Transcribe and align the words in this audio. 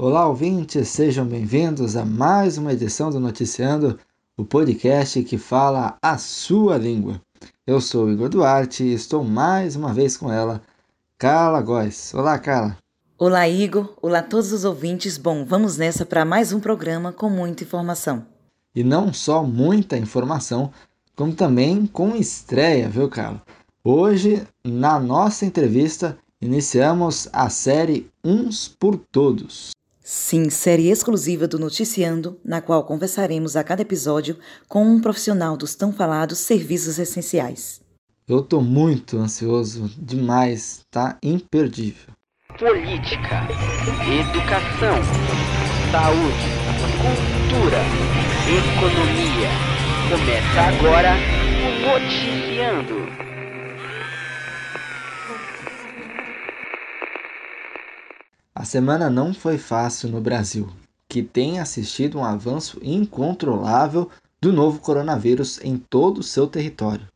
Olá, 0.00 0.28
ouvintes, 0.28 0.90
sejam 0.90 1.26
bem-vindos 1.26 1.96
a 1.96 2.04
mais 2.04 2.56
uma 2.56 2.72
edição 2.72 3.10
do 3.10 3.18
Noticiando, 3.18 3.98
o 4.36 4.44
podcast 4.44 5.20
que 5.24 5.36
fala 5.36 5.98
a 6.00 6.16
sua 6.16 6.78
língua. 6.78 7.20
Eu 7.66 7.80
sou 7.80 8.04
o 8.04 8.12
Igor 8.12 8.28
Duarte 8.28 8.84
e 8.84 8.92
estou 8.92 9.24
mais 9.24 9.74
uma 9.74 9.92
vez 9.92 10.16
com 10.16 10.32
ela, 10.32 10.62
Carla 11.18 11.60
Góes. 11.60 12.14
Olá, 12.14 12.38
Carla. 12.38 12.78
Olá, 13.18 13.48
Igor. 13.48 13.92
Olá 14.00 14.20
a 14.20 14.22
todos 14.22 14.52
os 14.52 14.64
ouvintes. 14.64 15.18
Bom, 15.18 15.44
vamos 15.44 15.76
nessa 15.76 16.06
para 16.06 16.24
mais 16.24 16.52
um 16.52 16.60
programa 16.60 17.12
com 17.12 17.28
muita 17.28 17.64
informação. 17.64 18.24
E 18.72 18.84
não 18.84 19.12
só 19.12 19.42
muita 19.42 19.98
informação, 19.98 20.70
como 21.16 21.34
também 21.34 21.86
com 21.88 22.14
estreia, 22.14 22.88
viu, 22.88 23.08
Carla? 23.08 23.42
Hoje, 23.82 24.46
na 24.62 25.00
nossa 25.00 25.44
entrevista, 25.44 26.16
iniciamos 26.40 27.28
a 27.32 27.50
série 27.50 28.08
Uns 28.24 28.68
por 28.68 28.96
Todos. 28.96 29.76
Sim, 30.10 30.48
série 30.48 30.88
exclusiva 30.88 31.46
do 31.46 31.58
Noticiando, 31.58 32.40
na 32.42 32.62
qual 32.62 32.82
conversaremos 32.82 33.56
a 33.56 33.62
cada 33.62 33.82
episódio 33.82 34.38
com 34.66 34.82
um 34.82 35.02
profissional 35.02 35.54
dos 35.54 35.74
tão 35.74 35.92
falados 35.92 36.38
serviços 36.38 36.98
essenciais. 36.98 37.82
Eu 38.26 38.40
tô 38.40 38.62
muito 38.62 39.18
ansioso, 39.18 39.90
demais, 39.98 40.80
tá 40.90 41.18
imperdível. 41.22 42.08
Política, 42.58 43.48
educação, 44.08 44.96
saúde, 45.92 46.48
cultura, 47.04 47.82
economia. 48.48 49.50
Começa 50.08 50.60
agora 50.62 51.16
o 51.66 51.80
Noticiando. 51.86 53.37
A 58.58 58.64
semana 58.64 59.08
não 59.08 59.32
foi 59.32 59.56
fácil 59.56 60.08
no 60.08 60.20
Brasil, 60.20 60.68
que 61.08 61.22
tem 61.22 61.60
assistido 61.60 62.18
um 62.18 62.24
avanço 62.24 62.80
incontrolável 62.82 64.10
do 64.40 64.52
novo 64.52 64.80
coronavírus 64.80 65.60
em 65.62 65.78
todo 65.78 66.18
o 66.18 66.24
seu 66.24 66.48
território. 66.48 67.06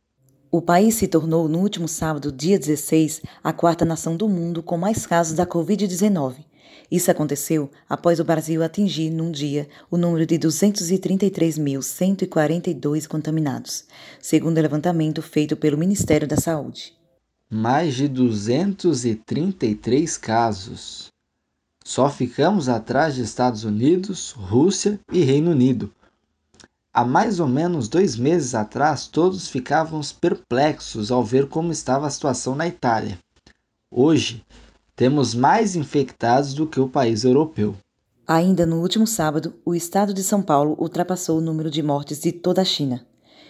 O 0.49 0.61
país 0.61 0.95
se 0.95 1.05
tornou, 1.05 1.49
no 1.49 1.59
último 1.59 1.85
sábado, 1.85 2.31
dia 2.31 2.57
16, 2.57 3.23
a 3.43 3.51
quarta 3.51 3.83
nação 3.83 4.15
do 4.15 4.29
mundo 4.29 4.63
com 4.63 4.77
mais 4.77 5.05
casos 5.05 5.35
da 5.35 5.45
Covid-19. 5.45 6.35
Isso 6.89 7.11
aconteceu 7.11 7.69
após 7.89 8.21
o 8.21 8.23
Brasil 8.23 8.63
atingir, 8.63 9.09
num 9.09 9.29
dia, 9.29 9.67
o 9.91 9.97
número 9.97 10.25
de 10.25 10.39
233.142 10.39 13.05
contaminados, 13.05 13.83
segundo 14.21 14.59
o 14.59 14.61
levantamento 14.61 15.21
feito 15.21 15.57
pelo 15.57 15.77
Ministério 15.77 16.25
da 16.25 16.37
Saúde. 16.37 16.93
Mais 17.51 17.95
de 17.95 18.07
233 18.07 20.17
casos. 20.17 21.11
Só 21.83 22.09
ficamos 22.09 22.69
atrás 22.69 23.15
de 23.15 23.21
Estados 23.21 23.63
Unidos, 23.63 24.31
Rússia 24.31 24.99
e 25.11 25.23
Reino 25.23 25.51
Unido. 25.51 25.91
Há 26.93 27.03
mais 27.03 27.39
ou 27.39 27.47
menos 27.47 27.87
dois 27.87 28.15
meses 28.15 28.55
atrás, 28.55 29.07
todos 29.07 29.49
ficávamos 29.49 30.11
perplexos 30.13 31.11
ao 31.11 31.23
ver 31.23 31.47
como 31.47 31.71
estava 31.71 32.07
a 32.07 32.09
situação 32.09 32.55
na 32.55 32.67
Itália. 32.67 33.17
Hoje, 33.91 34.45
temos 34.95 35.33
mais 35.33 35.75
infectados 35.75 36.53
do 36.53 36.67
que 36.67 36.79
o 36.79 36.87
país 36.87 37.23
europeu. 37.23 37.75
Ainda 38.25 38.65
no 38.65 38.79
último 38.79 39.05
sábado, 39.05 39.53
o 39.65 39.75
estado 39.75 40.13
de 40.13 40.23
São 40.23 40.41
Paulo 40.41 40.77
ultrapassou 40.79 41.39
o 41.39 41.41
número 41.41 41.69
de 41.69 41.83
mortes 41.83 42.21
de 42.21 42.31
toda 42.31 42.61
a 42.61 42.65
China 42.65 43.05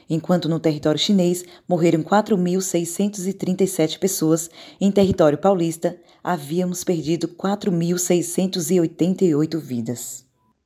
enquanto 0.09 0.49
no 0.49 0.59
território 0.59 0.99
chinês 0.99 1.45
morreram 1.67 2.03
4.637 2.03 3.99
pessoas, 3.99 4.49
em 4.79 4.91
território 4.91 5.37
paulista 5.37 5.97
havíamos 6.23 6.83
perdido 6.83 7.27
4.688 7.27 9.59
vidas. 9.59 10.23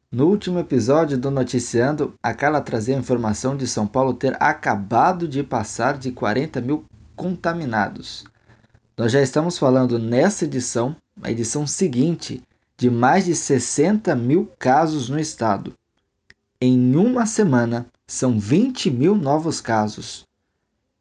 No 0.09 0.27
último 0.27 0.59
episódio 0.59 1.17
do 1.17 1.29
Noticiando, 1.29 2.13
a 2.23 2.33
Carla 2.33 2.61
trazia 2.61 2.95
a 2.95 2.99
informação 2.99 3.57
de 3.57 3.67
São 3.67 3.85
Paulo 3.85 4.13
ter 4.13 4.41
acabado 4.41 5.27
de 5.27 5.43
passar 5.43 5.97
de 5.97 6.11
40 6.11 6.61
mil 6.61 6.85
contaminados. 7.15 8.23
Nós 8.97 9.11
já 9.11 9.21
estamos 9.21 9.57
falando 9.57 9.99
nessa 9.99 10.45
edição, 10.45 10.95
a 11.21 11.29
edição 11.29 11.67
seguinte, 11.67 12.41
de 12.77 12.89
mais 12.89 13.25
de 13.25 13.35
60 13.35 14.15
mil 14.15 14.49
casos 14.57 15.09
no 15.09 15.19
estado. 15.19 15.73
Em 16.61 16.95
uma 16.95 17.25
semana, 17.25 17.85
são 18.07 18.39
20 18.39 18.89
mil 18.89 19.15
novos 19.15 19.59
casos. 19.59 20.25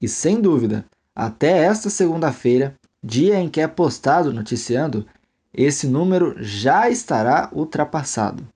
E 0.01 0.09
sem 0.09 0.41
dúvida, 0.41 0.85
até 1.15 1.65
esta 1.65 1.89
segunda-feira, 1.89 2.75
dia 3.03 3.39
em 3.39 3.49
que 3.49 3.61
é 3.61 3.69
postado 3.69 4.33
noticiando, 4.33 5.07
esse 5.55 5.87
número 5.87 6.35
já 6.39 6.91
estará 6.91 7.49
ultrapassado. 7.53 8.47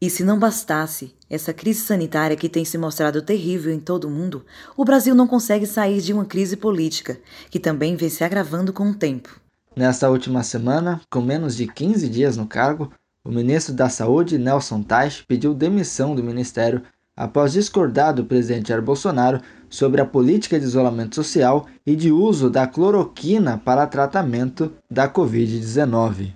E 0.00 0.10
se 0.10 0.24
não 0.24 0.36
bastasse 0.36 1.14
essa 1.30 1.52
crise 1.52 1.80
sanitária 1.80 2.36
que 2.36 2.48
tem 2.48 2.64
se 2.64 2.76
mostrado 2.76 3.22
terrível 3.22 3.72
em 3.72 3.78
todo 3.78 4.08
o 4.08 4.10
mundo, 4.10 4.44
o 4.76 4.84
Brasil 4.84 5.14
não 5.14 5.28
consegue 5.28 5.64
sair 5.64 6.00
de 6.00 6.12
uma 6.12 6.24
crise 6.24 6.56
política, 6.56 7.20
que 7.48 7.60
também 7.60 7.94
vem 7.94 8.08
se 8.08 8.24
agravando 8.24 8.72
com 8.72 8.90
o 8.90 8.94
tempo. 8.94 9.40
Nesta 9.76 10.10
última 10.10 10.42
semana, 10.42 11.00
com 11.08 11.20
menos 11.20 11.56
de 11.56 11.68
15 11.68 12.08
dias 12.08 12.36
no 12.36 12.46
cargo, 12.46 12.92
o 13.24 13.30
ministro 13.30 13.72
da 13.72 13.88
Saúde, 13.88 14.36
Nelson 14.36 14.82
Teich, 14.82 15.24
pediu 15.24 15.54
demissão 15.54 16.16
do 16.16 16.22
ministério 16.22 16.82
após 17.16 17.52
discordar 17.52 18.14
do 18.14 18.24
presidente 18.24 18.68
Jair 18.68 18.82
Bolsonaro 18.82 19.40
sobre 19.68 20.00
a 20.00 20.06
política 20.06 20.58
de 20.58 20.64
isolamento 20.64 21.14
social 21.14 21.66
e 21.86 21.94
de 21.94 22.10
uso 22.10 22.50
da 22.50 22.66
cloroquina 22.66 23.60
para 23.62 23.86
tratamento 23.86 24.72
da 24.90 25.08
Covid-19. 25.08 26.32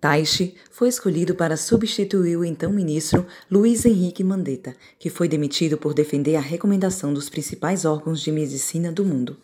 Taishi 0.00 0.54
foi 0.70 0.88
escolhido 0.88 1.34
para 1.34 1.58
substituir 1.58 2.36
o 2.36 2.44
então 2.44 2.72
ministro 2.72 3.26
Luiz 3.50 3.84
Henrique 3.84 4.24
Mandetta, 4.24 4.74
que 4.98 5.10
foi 5.10 5.28
demitido 5.28 5.76
por 5.76 5.92
defender 5.92 6.36
a 6.36 6.40
recomendação 6.40 7.12
dos 7.12 7.28
principais 7.28 7.84
órgãos 7.84 8.20
de 8.20 8.32
medicina 8.32 8.90
do 8.90 9.04
mundo. 9.04 9.36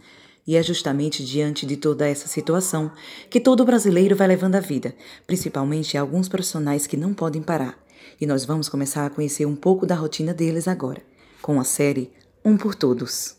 E 0.47 0.57
é 0.57 0.63
justamente 0.63 1.25
diante 1.25 1.67
de 1.67 1.77
toda 1.77 2.09
essa 2.09 2.27
situação 2.27 2.91
que 3.29 3.41
todo 3.41 3.65
brasileiro 3.65 4.17
vai 4.17 4.29
levando 4.29 4.55
a 4.55 4.61
vida, 4.61 4.95
principalmente 5.27 5.99
alguns 5.99 6.29
profissionais 6.29 6.87
que 6.87 6.97
não 6.97 7.13
podem 7.13 7.43
parar 7.43 7.86
e 8.21 8.27
nós 8.27 8.45
vamos 8.45 8.69
começar 8.69 9.07
a 9.07 9.11
conhecer 9.11 9.47
um 9.47 9.57
pouco 9.57 9.87
da 9.87 9.95
rotina 9.95 10.33
deles 10.33 10.69
agora, 10.69 11.03
com 11.43 11.61
a 11.61 11.65
série 11.65 12.13
Um 12.45 12.57
por 12.57 12.75
Todos. 12.75 13.37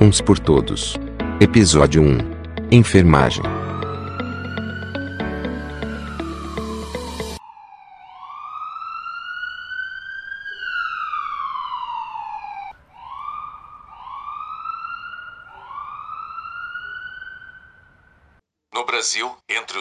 Uns 0.00 0.20
por 0.20 0.38
Todos. 0.38 0.96
Episódio 1.40 2.02
1 2.02 2.18
Enfermagem. 2.72 3.61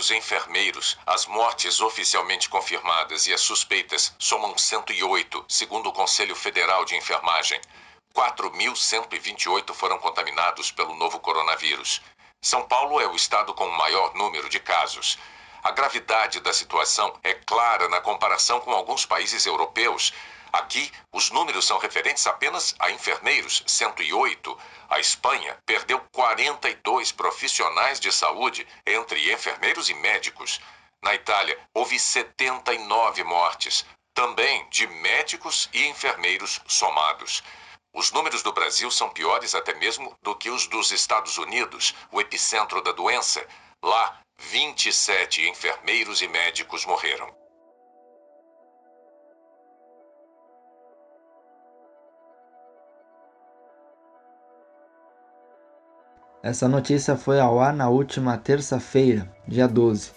Enfermeiros, 0.10 0.98
as 1.06 1.28
mortes 1.28 1.80
oficialmente 1.82 2.50
confirmadas 2.50 3.28
e 3.28 3.34
as 3.34 3.42
suspeitas 3.42 4.16
somam 4.18 4.58
108, 4.58 5.46
segundo 5.48 5.90
o 5.90 5.94
Conselho 5.94 6.36
Federal 6.36 6.86
de 6.86 6.96
Enfermagem. 6.96 7.62
4.128 8.16 9.74
foram 9.74 10.00
contaminados 10.00 10.72
pelo 10.72 10.96
novo 10.96 11.20
coronavírus. 11.20 12.02
São 12.42 12.68
Paulo 12.68 13.00
é 13.00 13.08
o 13.08 13.16
estado 13.16 13.54
com 13.54 13.66
o 13.66 13.78
maior 13.78 14.16
número 14.16 14.50
de 14.50 14.60
casos. 14.60 15.20
A 15.64 15.70
gravidade 15.70 16.40
da 16.40 16.52
situação 16.52 17.14
é 17.24 17.36
clara 17.36 17.88
na 17.88 18.02
comparação 18.02 18.60
com 18.62 18.72
alguns 18.72 19.06
países 19.06 19.46
europeus. 19.46 20.12
Aqui, 20.54 20.92
os 21.14 21.30
números 21.32 21.66
são 21.66 21.78
referentes 21.78 22.28
apenas 22.28 22.76
a 22.78 22.92
enfermeiros, 22.92 23.64
108. 23.66 24.58
A 24.90 25.00
Espanha 25.00 25.58
perdeu 25.66 26.00
42 26.12 27.12
profissionais 27.14 28.00
de 28.00 28.12
saúde, 28.12 28.68
entre 28.86 29.32
enfermeiros 29.32 29.90
e 29.90 29.94
médicos. 29.94 30.60
Na 31.02 31.16
Itália, 31.16 31.58
houve 31.74 31.98
79 31.98 33.24
mortes, 33.24 33.86
também 34.14 34.68
de 34.70 34.86
médicos 34.88 35.70
e 35.72 35.88
enfermeiros 35.88 36.60
somados. 36.68 37.42
Os 37.94 38.12
números 38.12 38.44
do 38.44 38.52
Brasil 38.52 38.92
são 38.92 39.10
piores 39.10 39.56
até 39.56 39.74
mesmo 39.74 40.16
do 40.22 40.36
que 40.36 40.50
os 40.50 40.68
dos 40.68 40.92
Estados 40.92 41.38
Unidos, 41.38 41.96
o 42.12 42.20
epicentro 42.20 42.82
da 42.82 42.92
doença. 42.92 43.46
Lá, 43.82 44.22
27 44.38 45.48
enfermeiros 45.48 46.22
e 46.22 46.28
médicos 46.28 46.86
morreram. 46.86 47.41
Essa 56.44 56.68
notícia 56.68 57.16
foi 57.16 57.40
ao 57.40 57.60
ar 57.60 57.72
na 57.72 57.88
última 57.88 58.36
terça-feira, 58.36 59.32
dia 59.48 59.68
12, 59.68 60.10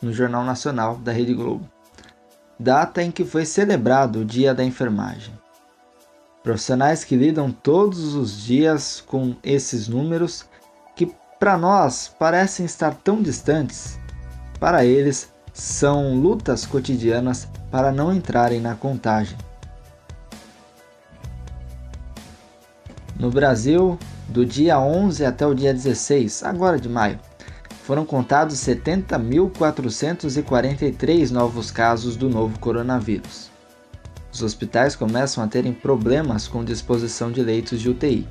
no 0.00 0.12
Jornal 0.12 0.44
Nacional 0.44 0.96
da 0.96 1.10
Rede 1.10 1.34
Globo, 1.34 1.68
data 2.56 3.02
em 3.02 3.10
que 3.10 3.24
foi 3.24 3.44
celebrado 3.44 4.20
o 4.20 4.24
Dia 4.24 4.54
da 4.54 4.62
Enfermagem. 4.62 5.36
Profissionais 6.40 7.02
que 7.02 7.16
lidam 7.16 7.50
todos 7.50 8.14
os 8.14 8.44
dias 8.44 9.02
com 9.04 9.34
esses 9.42 9.88
números 9.88 10.44
que 10.94 11.12
para 11.40 11.58
nós 11.58 12.14
parecem 12.16 12.64
estar 12.64 12.94
tão 12.94 13.20
distantes. 13.20 13.98
Para 14.60 14.84
eles, 14.84 15.32
são 15.52 16.14
lutas 16.14 16.64
cotidianas 16.64 17.48
para 17.72 17.90
não 17.90 18.14
entrarem 18.14 18.60
na 18.60 18.76
contagem. 18.76 19.36
No 23.16 23.30
Brasil, 23.30 23.98
do 24.32 24.44
dia 24.46 24.80
11 24.80 25.26
até 25.26 25.46
o 25.46 25.54
dia 25.54 25.74
16, 25.74 26.42
agora 26.42 26.80
de 26.80 26.88
maio, 26.88 27.20
foram 27.84 28.06
contados 28.06 28.56
70.443 28.56 31.30
novos 31.30 31.70
casos 31.70 32.16
do 32.16 32.30
novo 32.30 32.58
coronavírus. 32.58 33.50
Os 34.32 34.42
hospitais 34.42 34.96
começam 34.96 35.44
a 35.44 35.46
terem 35.46 35.74
problemas 35.74 36.48
com 36.48 36.64
disposição 36.64 37.30
de 37.30 37.42
leitos 37.42 37.78
de 37.78 37.90
UTI. 37.90 38.26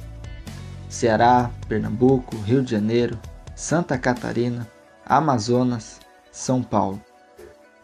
Ceará, 0.89 1.51
Pernambuco, 1.69 2.35
Rio 2.37 2.63
de 2.63 2.71
Janeiro, 2.71 3.19
Santa 3.55 3.99
Catarina, 3.99 4.67
Amazonas, 5.05 5.99
São 6.31 6.63
Paulo. 6.63 6.99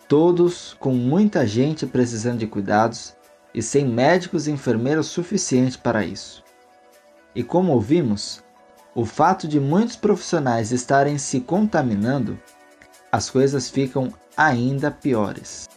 Todos 0.08 0.76
com 0.80 0.94
muita 0.94 1.46
gente 1.46 1.86
precisando 1.86 2.40
de 2.40 2.48
cuidados 2.48 3.14
e 3.54 3.62
sem 3.62 3.86
médicos 3.86 4.48
e 4.48 4.52
enfermeiros 4.52 5.06
suficientes 5.06 5.78
para 5.78 6.04
isso. 6.04 6.47
E 7.38 7.44
como 7.44 7.72
ouvimos, 7.72 8.44
o 8.96 9.06
fato 9.06 9.48
de 9.48 9.60
muitos 9.60 9.96
profissionais 9.96 10.72
estarem 10.72 11.20
se 11.20 11.40
contaminando, 11.40 12.36
as 13.12 13.30
coisas 13.30 13.70
ficam 13.70 14.12
ainda 14.36 14.90
piores. 14.90 15.70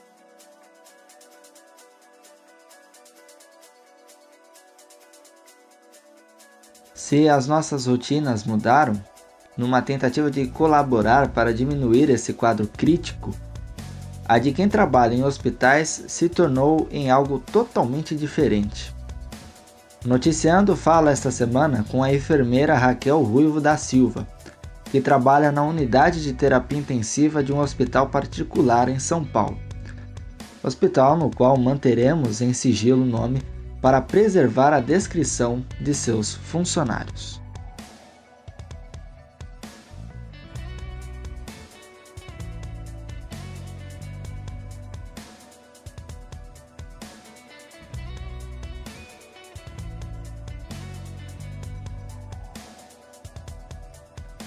Se 6.94 7.28
as 7.28 7.46
nossas 7.46 7.84
rotinas 7.84 8.44
mudaram, 8.44 8.94
numa 9.54 9.82
tentativa 9.82 10.30
de 10.30 10.46
colaborar 10.46 11.28
para 11.28 11.52
diminuir 11.52 12.08
esse 12.08 12.32
quadro 12.32 12.66
crítico, 12.66 13.34
a 14.26 14.38
de 14.38 14.50
quem 14.50 14.66
trabalha 14.66 15.14
em 15.14 15.24
hospitais 15.24 16.04
se 16.08 16.26
tornou 16.30 16.88
em 16.90 17.10
algo 17.10 17.38
totalmente 17.38 18.16
diferente. 18.16 18.98
Noticiando 20.04 20.74
fala 20.74 21.10
esta 21.10 21.30
semana 21.30 21.84
com 21.90 22.02
a 22.02 22.12
enfermeira 22.12 22.74
Raquel 22.74 23.22
Ruivo 23.22 23.60
da 23.60 23.76
Silva, 23.76 24.26
que 24.84 24.98
trabalha 24.98 25.52
na 25.52 25.62
unidade 25.62 26.22
de 26.22 26.32
terapia 26.32 26.78
intensiva 26.78 27.44
de 27.44 27.52
um 27.52 27.60
hospital 27.60 28.08
particular 28.08 28.88
em 28.88 28.98
São 28.98 29.22
Paulo. 29.22 29.58
Hospital 30.62 31.18
no 31.18 31.30
qual 31.30 31.58
manteremos 31.58 32.40
em 32.40 32.54
sigilo 32.54 33.02
o 33.02 33.06
nome 33.06 33.42
para 33.82 34.00
preservar 34.00 34.72
a 34.72 34.80
descrição 34.80 35.62
de 35.78 35.92
seus 35.92 36.34
funcionários. 36.34 37.39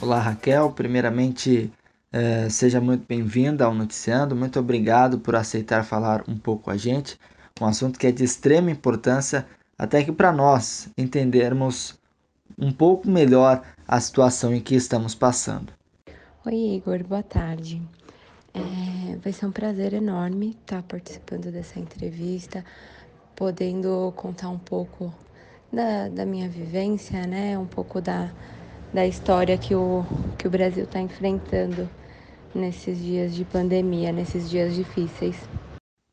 Olá 0.03 0.19
Raquel, 0.19 0.69
primeiramente 0.73 1.71
eh, 2.11 2.49
seja 2.49 2.81
muito 2.81 3.05
bem-vinda 3.07 3.63
ao 3.63 3.73
Noticiando, 3.73 4.35
muito 4.35 4.59
obrigado 4.59 5.17
por 5.17 5.33
aceitar 5.33 5.85
falar 5.85 6.25
um 6.27 6.37
pouco 6.37 6.63
com 6.63 6.71
a 6.71 6.75
gente, 6.75 7.17
um 7.61 7.65
assunto 7.65 7.97
que 7.97 8.07
é 8.07 8.11
de 8.11 8.21
extrema 8.21 8.69
importância, 8.69 9.47
até 9.77 10.03
que 10.03 10.11
para 10.11 10.33
nós 10.33 10.89
entendermos 10.97 11.97
um 12.59 12.69
pouco 12.69 13.09
melhor 13.09 13.63
a 13.87 13.97
situação 13.97 14.53
em 14.53 14.59
que 14.59 14.75
estamos 14.75 15.15
passando. 15.15 15.71
Oi 16.45 16.75
Igor, 16.75 17.01
boa 17.05 17.23
tarde. 17.23 17.81
É, 18.53 19.15
vai 19.15 19.31
ser 19.31 19.45
um 19.45 19.53
prazer 19.53 19.93
enorme 19.93 20.49
estar 20.49 20.83
participando 20.83 21.49
dessa 21.49 21.79
entrevista, 21.79 22.65
podendo 23.37 24.11
contar 24.17 24.49
um 24.49 24.59
pouco 24.59 25.13
da, 25.71 26.09
da 26.09 26.25
minha 26.25 26.49
vivência, 26.49 27.25
né? 27.25 27.57
Um 27.57 27.65
pouco 27.65 28.01
da, 28.01 28.29
da 28.93 29.07
história 29.07 29.57
que 29.57 29.73
o, 29.73 30.05
que 30.37 30.47
o 30.47 30.51
Brasil 30.51 30.83
está 30.83 30.99
enfrentando 30.99 31.89
nesses 32.53 32.99
dias 32.99 33.33
de 33.33 33.43
pandemia, 33.43 34.11
nesses 34.11 34.49
dias 34.49 34.75
difíceis. 34.75 35.35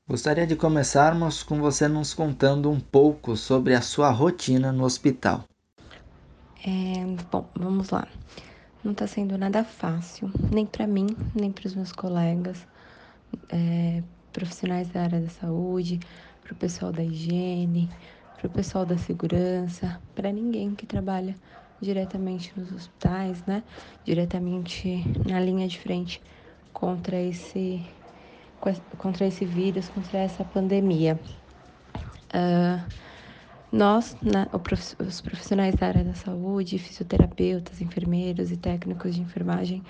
Gostaria 0.09 0.47
de 0.47 0.57
começarmos 0.57 1.43
com 1.43 1.61
você 1.61 1.87
nos 1.87 2.15
contando 2.15 2.71
um 2.71 2.81
pouco 2.81 3.37
sobre 3.37 3.75
a 3.75 3.83
sua 3.83 4.11
rotina 4.11 4.73
no 4.73 4.85
hospital. 4.85 5.45
É, 6.67 7.05
bom, 7.31 7.47
vamos 7.55 7.91
lá. 7.91 8.09
Não 8.83 8.93
está 8.93 9.07
sendo 9.07 9.37
nada 9.37 9.63
fácil, 9.63 10.31
nem 10.51 10.65
para 10.65 10.87
mim, 10.87 11.07
nem 11.35 11.53
para 11.53 11.67
os 11.67 11.75
meus 11.75 11.93
colegas, 11.93 12.67
é, 13.51 14.03
profissionais 14.33 14.89
da 14.89 15.03
área 15.03 15.21
da 15.21 15.29
saúde, 15.29 16.01
para 16.43 16.55
o 16.55 16.57
pessoal 16.57 16.91
da 16.91 17.05
higiene, 17.05 17.91
para 18.39 18.47
o 18.47 18.51
pessoal 18.51 18.87
da 18.87 18.97
segurança, 18.97 20.01
para 20.15 20.33
ninguém 20.33 20.75
que 20.75 20.87
trabalha 20.87 21.37
diretamente 21.81 22.53
nos 22.57 22.73
hospitais, 22.73 23.45
né? 23.47 23.63
Diretamente 24.05 25.05
na 25.27 25.41
linha 25.41 25.67
de 25.67 25.79
frente 25.79 26.21
contra 26.73 27.21
esse, 27.21 27.83
contra 28.99 29.27
esse 29.27 29.45
vírus, 29.45 29.89
contra 29.89 30.19
essa 30.19 30.45
pandemia. 30.45 31.19
Uh, 32.33 32.81
nós, 33.73 34.17
né, 34.21 34.49
os 34.99 35.21
profissionais 35.21 35.75
da 35.77 35.87
área 35.87 36.03
da 36.03 36.15
saúde, 36.15 36.77
fisioterapeutas, 36.77 37.81
enfermeiros 37.81 38.51
e 38.51 38.57
técnicos 38.57 39.15
de 39.15 39.21
enfermagem, 39.21 39.83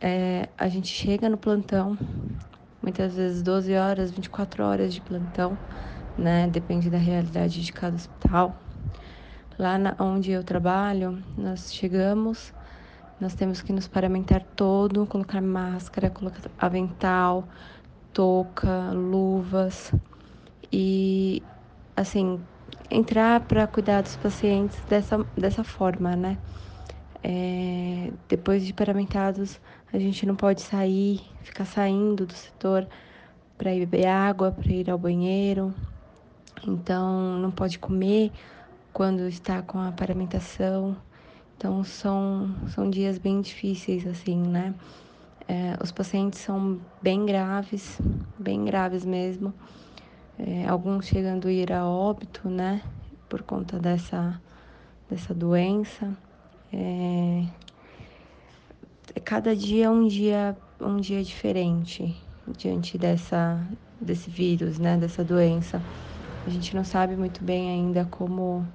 é, 0.00 0.48
a 0.56 0.68
gente 0.68 0.86
chega 0.88 1.28
no 1.28 1.36
plantão, 1.36 1.98
muitas 2.80 3.14
vezes 3.14 3.42
12 3.42 3.74
horas, 3.74 4.12
24 4.12 4.64
horas 4.64 4.94
de 4.94 5.00
plantão, 5.00 5.58
né? 6.16 6.48
Depende 6.48 6.90
da 6.90 6.98
realidade 6.98 7.60
de 7.62 7.72
cada 7.72 7.96
hospital. 7.96 8.61
Lá 9.58 9.78
na, 9.78 9.94
onde 9.98 10.30
eu 10.30 10.42
trabalho, 10.42 11.22
nós 11.36 11.72
chegamos, 11.72 12.52
nós 13.20 13.34
temos 13.34 13.60
que 13.60 13.72
nos 13.72 13.86
paramentar 13.86 14.42
todo, 14.56 15.06
colocar 15.06 15.40
máscara, 15.40 16.10
colocar 16.10 16.40
avental, 16.58 17.46
touca, 18.12 18.90
luvas 18.92 19.92
e 20.72 21.42
assim 21.96 22.40
entrar 22.90 23.40
para 23.40 23.66
cuidar 23.66 24.02
dos 24.02 24.16
pacientes 24.16 24.78
dessa, 24.88 25.24
dessa 25.36 25.62
forma, 25.62 26.16
né? 26.16 26.38
É, 27.22 28.10
depois 28.28 28.66
de 28.66 28.72
paramentados, 28.72 29.60
a 29.92 29.98
gente 29.98 30.26
não 30.26 30.34
pode 30.34 30.62
sair, 30.62 31.20
ficar 31.42 31.64
saindo 31.64 32.26
do 32.26 32.32
setor 32.32 32.88
para 33.56 33.72
ir 33.72 33.80
beber 33.80 34.06
água, 34.06 34.50
para 34.50 34.72
ir 34.72 34.90
ao 34.90 34.98
banheiro. 34.98 35.72
Então, 36.66 37.38
não 37.38 37.50
pode 37.50 37.78
comer 37.78 38.32
quando 38.92 39.26
está 39.28 39.62
com 39.62 39.78
a 39.78 39.92
paramentação. 39.92 40.96
Então 41.56 41.82
são, 41.84 42.54
são 42.68 42.90
dias 42.90 43.18
bem 43.18 43.40
difíceis, 43.40 44.06
assim, 44.06 44.36
né? 44.36 44.74
É, 45.48 45.76
os 45.82 45.90
pacientes 45.90 46.40
são 46.40 46.80
bem 47.00 47.26
graves, 47.26 48.00
bem 48.38 48.64
graves 48.64 49.04
mesmo. 49.04 49.52
É, 50.38 50.66
alguns 50.68 51.06
chegando 51.06 51.48
a 51.48 51.52
ir 51.52 51.72
a 51.72 51.86
óbito, 51.86 52.48
né? 52.48 52.82
Por 53.28 53.42
conta 53.42 53.78
dessa, 53.78 54.40
dessa 55.08 55.34
doença. 55.34 56.16
É, 56.72 57.44
cada 59.24 59.54
dia 59.54 59.86
é 59.86 59.90
um 59.90 60.06
dia 60.06 60.56
um 60.80 60.96
dia 60.96 61.22
diferente 61.22 62.16
diante 62.58 62.98
dessa 62.98 63.64
desse 64.00 64.28
vírus, 64.28 64.78
né? 64.78 64.96
Dessa 64.96 65.22
doença. 65.22 65.80
A 66.44 66.50
gente 66.50 66.74
não 66.74 66.82
sabe 66.82 67.14
muito 67.14 67.44
bem 67.44 67.70
ainda 67.70 68.04
como 68.04 68.66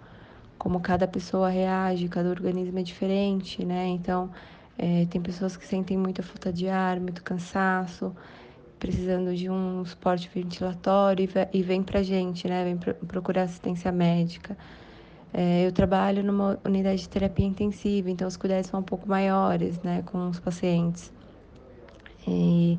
como 0.67 0.81
cada 0.81 1.07
pessoa 1.07 1.47
reage, 1.47 2.09
cada 2.09 2.27
organismo 2.27 2.77
é 2.77 2.83
diferente, 2.83 3.63
né? 3.63 3.87
Então, 3.87 4.29
é, 4.77 5.05
tem 5.05 5.21
pessoas 5.21 5.55
que 5.55 5.65
sentem 5.65 5.95
muita 5.97 6.21
falta 6.21 6.51
de 6.51 6.67
ar, 6.67 6.99
muito 6.99 7.23
cansaço, 7.23 8.13
precisando 8.77 9.33
de 9.33 9.49
um 9.49 9.85
suporte 9.85 10.29
ventilatório 10.35 11.25
e, 11.53 11.63
vem 11.63 11.81
pra 11.81 12.03
gente, 12.03 12.49
né? 12.49 12.65
Vem 12.65 12.75
procurar 13.07 13.43
assistência 13.43 13.93
médica. 13.93 14.57
É, 15.33 15.65
eu 15.65 15.71
trabalho 15.71 16.21
numa 16.21 16.59
unidade 16.65 16.99
de 16.99 17.07
terapia 17.07 17.45
intensiva, 17.45 18.11
então 18.11 18.27
os 18.27 18.35
cuidados 18.35 18.67
são 18.67 18.81
um 18.81 18.83
pouco 18.83 19.07
maiores, 19.07 19.81
né, 19.83 20.03
com 20.05 20.27
os 20.27 20.37
pacientes. 20.37 21.13
E 22.27 22.77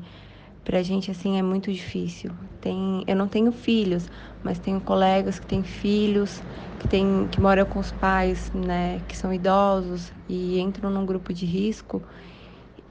Pra 0.63 0.83
gente, 0.83 1.09
assim, 1.09 1.39
é 1.39 1.41
muito 1.41 1.71
difícil. 1.71 2.31
Tem, 2.61 3.03
eu 3.07 3.15
não 3.15 3.27
tenho 3.27 3.51
filhos, 3.51 4.07
mas 4.43 4.59
tenho 4.59 4.79
colegas 4.81 5.39
que 5.39 5.47
têm 5.47 5.63
filhos, 5.63 6.43
que, 6.77 6.87
tem, 6.87 7.27
que 7.29 7.39
moram 7.41 7.65
com 7.65 7.79
os 7.79 7.91
pais, 7.91 8.51
né, 8.53 8.99
que 9.07 9.17
são 9.17 9.33
idosos 9.33 10.13
e 10.27 10.59
entram 10.59 10.89
num 10.91 11.05
grupo 11.05 11.33
de 11.33 11.45
risco 11.45 12.03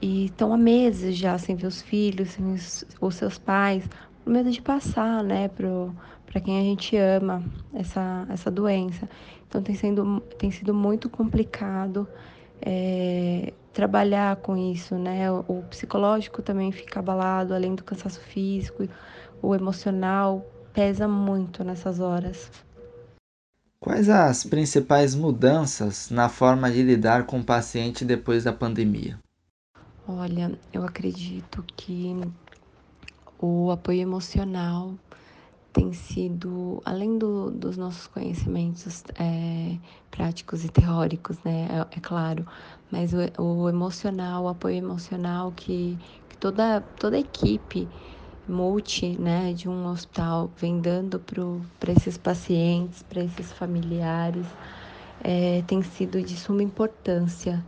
e 0.01 0.25
estão 0.25 0.53
há 0.53 0.57
meses 0.57 1.15
já 1.17 1.37
sem 1.37 1.55
ver 1.55 1.67
os 1.67 1.81
filhos, 1.81 2.29
sem 2.31 2.53
os, 2.53 2.85
os 3.01 3.15
seus 3.15 3.37
pais, 3.37 3.87
por 4.23 4.31
medo 4.31 4.51
de 4.51 4.61
passar, 4.61 5.23
né, 5.23 5.49
para 5.49 6.41
quem 6.41 6.59
a 6.59 6.63
gente 6.63 6.95
ama 6.97 7.43
essa, 7.73 8.25
essa 8.29 8.51
doença. 8.51 9.09
Então 9.47 9.61
tem, 9.61 9.75
sendo, 9.75 10.21
tem 10.37 10.51
sido 10.51 10.73
muito 10.73 11.09
complicado 11.09 12.07
é, 12.61 13.53
trabalhar 13.79 14.35
com 14.35 14.57
isso, 14.57 14.95
né? 14.95 15.31
O, 15.31 15.63
psicológico 15.69 16.41
também 16.41 16.69
fica 16.69 16.99
abalado, 16.99 17.53
além 17.53 17.75
do 17.75 17.81
cansaço 17.81 18.19
físico, 18.19 18.85
o 19.41 19.55
emocional 19.55 20.45
pesa 20.73 21.07
muito 21.07 21.63
nessas 21.63 22.01
horas. 22.01 22.51
Quais 23.79 24.09
as 24.09 24.43
principais 24.43 25.15
mudanças 25.15 26.09
na 26.09 26.27
forma 26.27 26.69
de 26.69 26.83
lidar 26.83 27.25
com 27.25 27.39
o 27.39 27.43
paciente 27.43 28.03
depois 28.03 28.43
da 28.43 28.51
pandemia? 28.51 29.17
Olha, 30.05 30.59
eu 30.73 30.83
acredito 30.83 31.63
que 31.77 32.19
o 33.41 33.71
apoio 33.71 34.01
emocional 34.01 34.93
tem 35.71 35.93
sido, 35.93 36.81
além 36.83 37.17
do, 37.17 37.49
dos 37.49 37.77
nossos 37.77 38.07
conhecimentos 38.07 39.03
é, 39.17 39.77
práticos 40.11 40.65
e 40.65 40.69
teóricos, 40.69 41.37
né, 41.45 41.67
é, 41.71 41.97
é 41.97 41.99
claro, 42.01 42.45
mas 42.91 43.11
o, 43.13 43.41
o, 43.41 43.69
emocional, 43.69 44.43
o 44.43 44.47
apoio 44.47 44.77
emocional 44.77 45.51
que, 45.55 45.97
que 46.27 46.37
toda, 46.37 46.81
toda 46.99 47.17
a 47.17 47.19
equipe 47.19 47.87
multi, 48.47 49.15
né, 49.19 49.53
de 49.53 49.69
um 49.69 49.87
hospital 49.87 50.49
vem 50.57 50.79
dando 50.79 51.21
para 51.79 51.91
esses 51.91 52.17
pacientes, 52.17 53.03
para 53.03 53.23
esses 53.23 53.51
familiares, 53.53 54.45
é, 55.23 55.61
tem 55.67 55.81
sido 55.83 56.21
de 56.21 56.35
suma 56.35 56.63
importância 56.63 57.63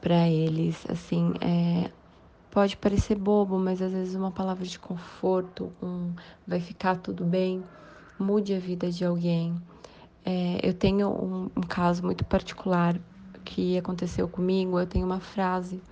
para 0.00 0.28
eles, 0.28 0.84
assim, 0.88 1.32
é, 1.40 1.90
pode 2.50 2.76
parecer 2.76 3.16
bobo, 3.16 3.58
mas 3.58 3.80
às 3.80 3.92
vezes 3.92 4.14
uma 4.14 4.30
palavra 4.30 4.64
de 4.64 4.78
conforto, 4.78 5.72
um 5.82 6.12
vai 6.46 6.60
ficar 6.60 6.96
tudo 6.96 7.24
bem, 7.24 7.62
mude 8.18 8.54
a 8.54 8.58
vida 8.58 8.90
de 8.90 9.04
alguém. 9.04 9.54
É, 10.24 10.58
eu 10.62 10.74
tenho 10.74 11.08
um, 11.08 11.50
um 11.56 11.62
caso 11.62 12.04
muito 12.04 12.24
particular 12.24 12.98
que 13.48 13.78
aconteceu 13.78 14.28
comigo. 14.28 14.78
Eu 14.78 14.86
tenho 14.86 15.06
uma 15.06 15.20
frase 15.20 15.82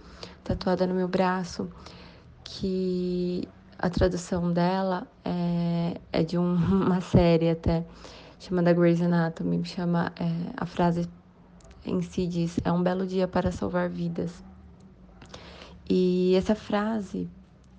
tatuada 0.44 0.86
no 0.86 0.94
meu 0.94 1.08
braço 1.08 1.68
que 2.44 3.48
a 3.78 3.88
tradução 3.88 4.52
dela 4.52 5.06
é, 5.24 5.98
é 6.12 6.22
de 6.22 6.36
um, 6.36 6.54
uma 6.84 7.00
série 7.00 7.48
até 7.48 7.84
chamada 8.38 8.72
Grey's 8.74 9.00
Anatomy. 9.00 9.64
Chama 9.64 10.12
é, 10.16 10.52
a 10.56 10.66
frase 10.66 11.08
em 11.84 12.02
si 12.02 12.26
diz: 12.26 12.60
é 12.62 12.70
um 12.70 12.82
belo 12.82 13.06
dia 13.06 13.26
para 13.26 13.50
salvar 13.50 13.88
vidas. 13.88 14.44
E 15.88 16.34
essa 16.34 16.54
frase, 16.54 17.30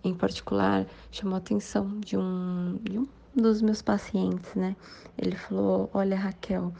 em 0.03 0.13
particular, 0.13 0.87
chamou 1.11 1.35
a 1.35 1.37
atenção 1.37 1.99
de 1.99 2.17
um, 2.17 2.79
de 2.81 2.97
um 2.97 3.07
dos 3.35 3.61
meus 3.61 3.83
pacientes, 3.83 4.55
né? 4.55 4.75
Ele 5.17 5.35
falou: 5.35 5.89
Olha, 5.93 6.17
Raquel, 6.17 6.73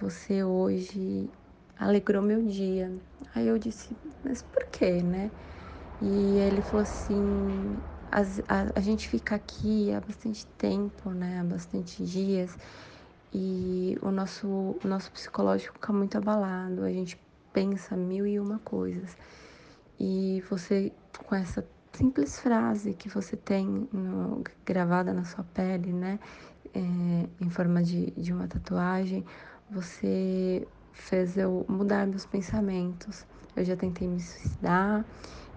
você 0.00 0.42
hoje 0.42 1.30
alegrou 1.78 2.22
meu 2.22 2.44
dia. 2.44 2.92
Aí 3.34 3.46
eu 3.46 3.58
disse: 3.58 3.96
Mas 4.24 4.42
por 4.42 4.64
quê, 4.66 5.02
né? 5.02 5.30
E 6.00 6.38
ele 6.38 6.62
falou 6.62 6.82
assim: 6.82 7.80
a, 8.10 8.20
a, 8.20 8.72
a 8.76 8.80
gente 8.80 9.08
fica 9.08 9.34
aqui 9.36 9.92
há 9.92 10.00
bastante 10.00 10.46
tempo, 10.58 11.10
né? 11.10 11.40
Há 11.40 11.44
bastante 11.44 12.04
dias. 12.04 12.56
E 13.32 13.98
o 14.02 14.10
nosso, 14.10 14.48
o 14.82 14.88
nosso 14.88 15.10
psicológico 15.12 15.74
fica 15.74 15.92
muito 15.92 16.16
abalado. 16.16 16.82
A 16.82 16.90
gente 16.90 17.18
pensa 17.52 17.96
mil 17.96 18.26
e 18.26 18.40
uma 18.40 18.58
coisas. 18.60 19.16
E 19.98 20.42
você, 20.48 20.92
com 21.26 21.34
essa 21.34 21.66
simples 21.92 22.38
frase 22.38 22.94
que 22.94 23.08
você 23.08 23.36
tem 23.36 23.88
no, 23.92 24.42
gravada 24.64 25.12
na 25.12 25.24
sua 25.24 25.42
pele, 25.42 25.92
né, 25.92 26.20
é, 26.74 26.80
em 27.40 27.50
forma 27.50 27.82
de, 27.82 28.12
de 28.12 28.32
uma 28.32 28.46
tatuagem, 28.46 29.24
você 29.70 30.66
fez 31.00 31.36
eu 31.36 31.64
mudar 31.68 32.06
meus 32.06 32.26
pensamentos. 32.26 33.24
Eu 33.56 33.64
já 33.64 33.76
tentei 33.76 34.06
me 34.06 34.20
suicidar 34.20 35.04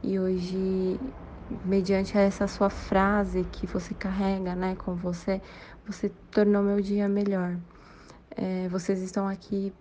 e 0.03 0.19
hoje, 0.19 1.00
mediante 1.63 2.17
essa 2.17 2.48
sua 2.48 2.69
frase 2.69 3.43
que 3.43 3.67
você 3.67 3.93
carrega, 3.93 4.55
né, 4.55 4.75
com 4.75 4.95
você, 4.95 5.41
você 5.86 6.10
tornou 6.31 6.63
meu 6.63 6.81
dia 6.81 7.07
melhor. 7.07 7.57
É, 8.36 8.67
vocês 8.69 9.01
estão 9.01 9.27
aqui 9.27 9.74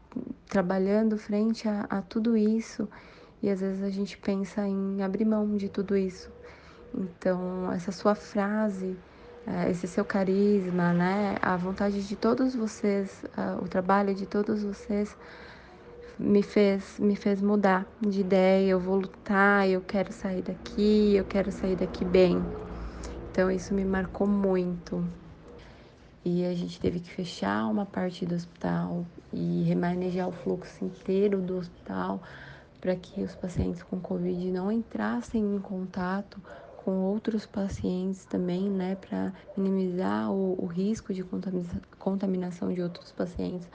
trabalhando 0.47 1.17
frente 1.17 1.69
a, 1.69 1.87
a 1.89 2.03
tudo 2.03 2.37
isso 2.37 2.89
e 3.43 3.49
às 3.49 3.61
vezes 3.61 3.83
a 3.83 3.91
gente 3.91 4.19
pensa 4.19 4.67
em 4.67 5.03
abrir 5.03 5.25
mão 5.25 5.57
de 5.57 5.69
tudo 5.69 5.97
isso. 5.97 6.31
Então, 6.93 7.71
essa 7.73 7.93
sua 7.93 8.15
frase, 8.15 8.99
é, 9.47 9.71
esse 9.71 9.87
seu 9.87 10.05
carisma, 10.05 10.93
né, 10.93 11.37
a 11.41 11.57
vontade 11.57 12.07
de 12.07 12.17
todos 12.17 12.55
vocês, 12.55 13.25
o 13.63 13.69
trabalho 13.69 14.15
de 14.15 14.27
todos 14.27 14.63
vocês 14.65 15.17
me 16.21 16.43
fez 16.43 16.99
me 16.99 17.17
fez 17.17 17.41
mudar 17.41 17.87
de 18.01 18.21
ideia. 18.21 18.71
Eu 18.71 18.79
vou 18.79 18.97
lutar, 18.97 19.69
eu 19.69 19.81
quero 19.81 20.13
sair 20.13 20.43
daqui, 20.43 21.17
eu 21.17 21.25
quero 21.25 21.51
sair 21.51 21.77
daqui 21.77 22.05
bem. 22.05 22.41
Então, 23.31 23.51
isso 23.51 23.73
me 23.73 23.85
marcou 23.85 24.27
muito. 24.27 25.03
E 26.25 26.45
a 26.45 26.53
gente 26.53 26.79
teve 26.79 27.01
que 27.01 27.11
fechar 27.11 27.67
uma 27.67 27.87
parte 27.87 28.27
do 28.27 28.35
hospital 28.35 29.07
e 29.33 29.63
remanejar 29.63 30.29
o 30.29 30.33
fluxo 30.33 30.85
inteiro 30.85 31.41
do 31.41 31.57
hospital 31.57 32.21
para 32.81 32.95
que 32.97 33.23
os 33.23 33.35
pacientes 33.35 33.83
com 33.83 33.99
Covid 33.99 34.51
não 34.51 34.71
entrassem 34.71 35.43
em 35.43 35.59
contato 35.59 36.41
com 36.85 36.99
outros 37.03 37.47
pacientes 37.47 38.25
também, 38.25 38.69
né, 38.69 38.97
para 38.97 39.33
minimizar 39.57 40.31
o, 40.33 40.63
o, 40.63 40.67
risco 40.67 41.13
de 41.13 41.23
contaminação 41.99 42.73
de 42.73 42.81
outros 42.81 43.13
pacientes. 43.13 43.69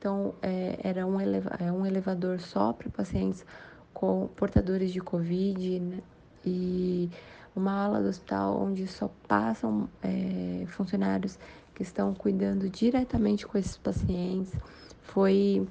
Então, 0.00 0.34
é, 0.40 0.80
era 0.82 1.06
um, 1.06 1.20
eleva 1.20 1.50
é 1.60 1.70
um 1.70 1.84
elevador 1.84 2.40
só 2.40 2.72
para 2.72 2.88
pacientes 2.88 3.44
com 3.92 4.30
portadores 4.34 4.94
de 4.94 4.98
Covid 4.98 5.78
né, 5.78 5.98
e 6.42 7.10
uma 7.54 7.84
ala 7.84 8.00
do 8.00 8.08
hospital 8.08 8.58
onde 8.62 8.86
só 8.86 9.10
passam 9.28 9.90
é, 10.02 10.64
funcionários 10.68 11.38
que 11.74 11.82
estão 11.82 12.14
cuidando 12.14 12.70
diretamente 12.70 13.46
com 13.46 13.58
esses 13.58 13.76
pacientes. 13.76 14.54
Foi 15.02 15.68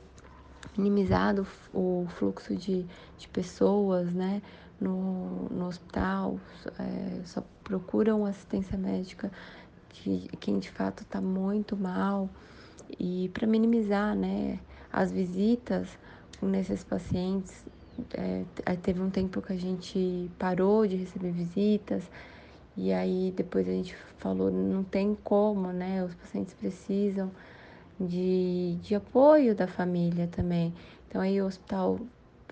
minimizado 0.77 1.47
o 1.73 2.05
fluxo 2.09 2.55
de, 2.55 2.85
de 3.17 3.27
pessoas, 3.29 4.13
né? 4.13 4.43
No, 4.79 5.49
no 5.49 5.65
hospital, 5.65 6.39
é, 6.77 7.21
só 7.25 7.43
procuram 7.63 8.25
assistência 8.25 8.77
médica 8.77 9.31
de 9.91 10.29
quem 10.39 10.59
de 10.59 10.69
fato 10.69 11.01
está 11.01 11.19
muito 11.19 11.75
mal 11.75 12.29
e 12.97 13.29
para 13.33 13.45
minimizar, 13.45 14.15
né, 14.15 14.59
as 14.91 15.11
visitas 15.11 15.87
nesses 16.41 16.83
pacientes, 16.83 17.65
é, 18.13 18.43
teve 18.81 19.01
um 19.01 19.09
tempo 19.09 19.41
que 19.41 19.51
a 19.51 19.57
gente 19.57 20.31
parou 20.39 20.87
de 20.87 20.95
receber 20.95 21.31
visitas 21.31 22.09
e 22.77 22.93
aí 22.93 23.33
depois 23.35 23.67
a 23.67 23.71
gente 23.71 23.95
falou 24.17 24.49
não 24.49 24.83
tem 24.83 25.17
como, 25.23 25.73
né, 25.73 26.03
os 26.03 26.15
pacientes 26.15 26.53
precisam 26.53 27.29
de, 27.99 28.77
de 28.81 28.95
apoio 28.95 29.53
da 29.53 29.67
família 29.67 30.27
também. 30.27 30.73
Então 31.07 31.21
aí 31.21 31.41
o 31.41 31.45
hospital 31.45 31.99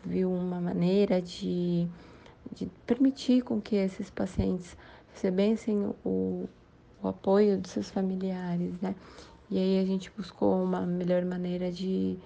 viu 0.03 0.31
uma 0.31 0.59
maneira 0.59 1.21
de, 1.21 1.87
de 2.51 2.65
permitir 2.85 3.41
com 3.41 3.61
que 3.61 3.75
esses 3.75 4.09
pacientes 4.09 4.75
recebessem 5.13 5.93
o, 6.03 6.47
o 7.01 7.07
apoio 7.07 7.57
dos 7.57 7.71
seus 7.71 7.89
familiares, 7.89 8.79
né? 8.81 8.95
E 9.49 9.57
aí 9.57 9.79
a 9.79 9.85
gente 9.85 10.11
buscou 10.15 10.61
uma 10.63 10.81
melhor 10.81 11.23
maneira 11.23 11.71
de 11.71 12.17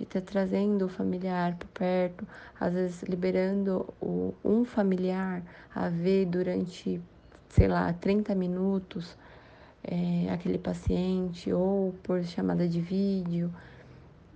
estar 0.00 0.20
tá 0.20 0.26
trazendo 0.26 0.86
o 0.86 0.88
familiar 0.88 1.54
para 1.56 1.68
perto, 1.74 2.26
às 2.58 2.72
vezes 2.72 3.02
liberando 3.02 3.86
o, 4.00 4.34
um 4.44 4.64
familiar 4.64 5.42
a 5.74 5.88
ver 5.88 6.26
durante, 6.26 7.00
sei 7.48 7.68
lá, 7.68 7.92
30 7.92 8.34
minutos 8.34 9.16
é, 9.84 10.30
aquele 10.30 10.58
paciente 10.58 11.52
ou 11.52 11.94
por 12.02 12.22
chamada 12.24 12.68
de 12.68 12.80
vídeo. 12.80 13.52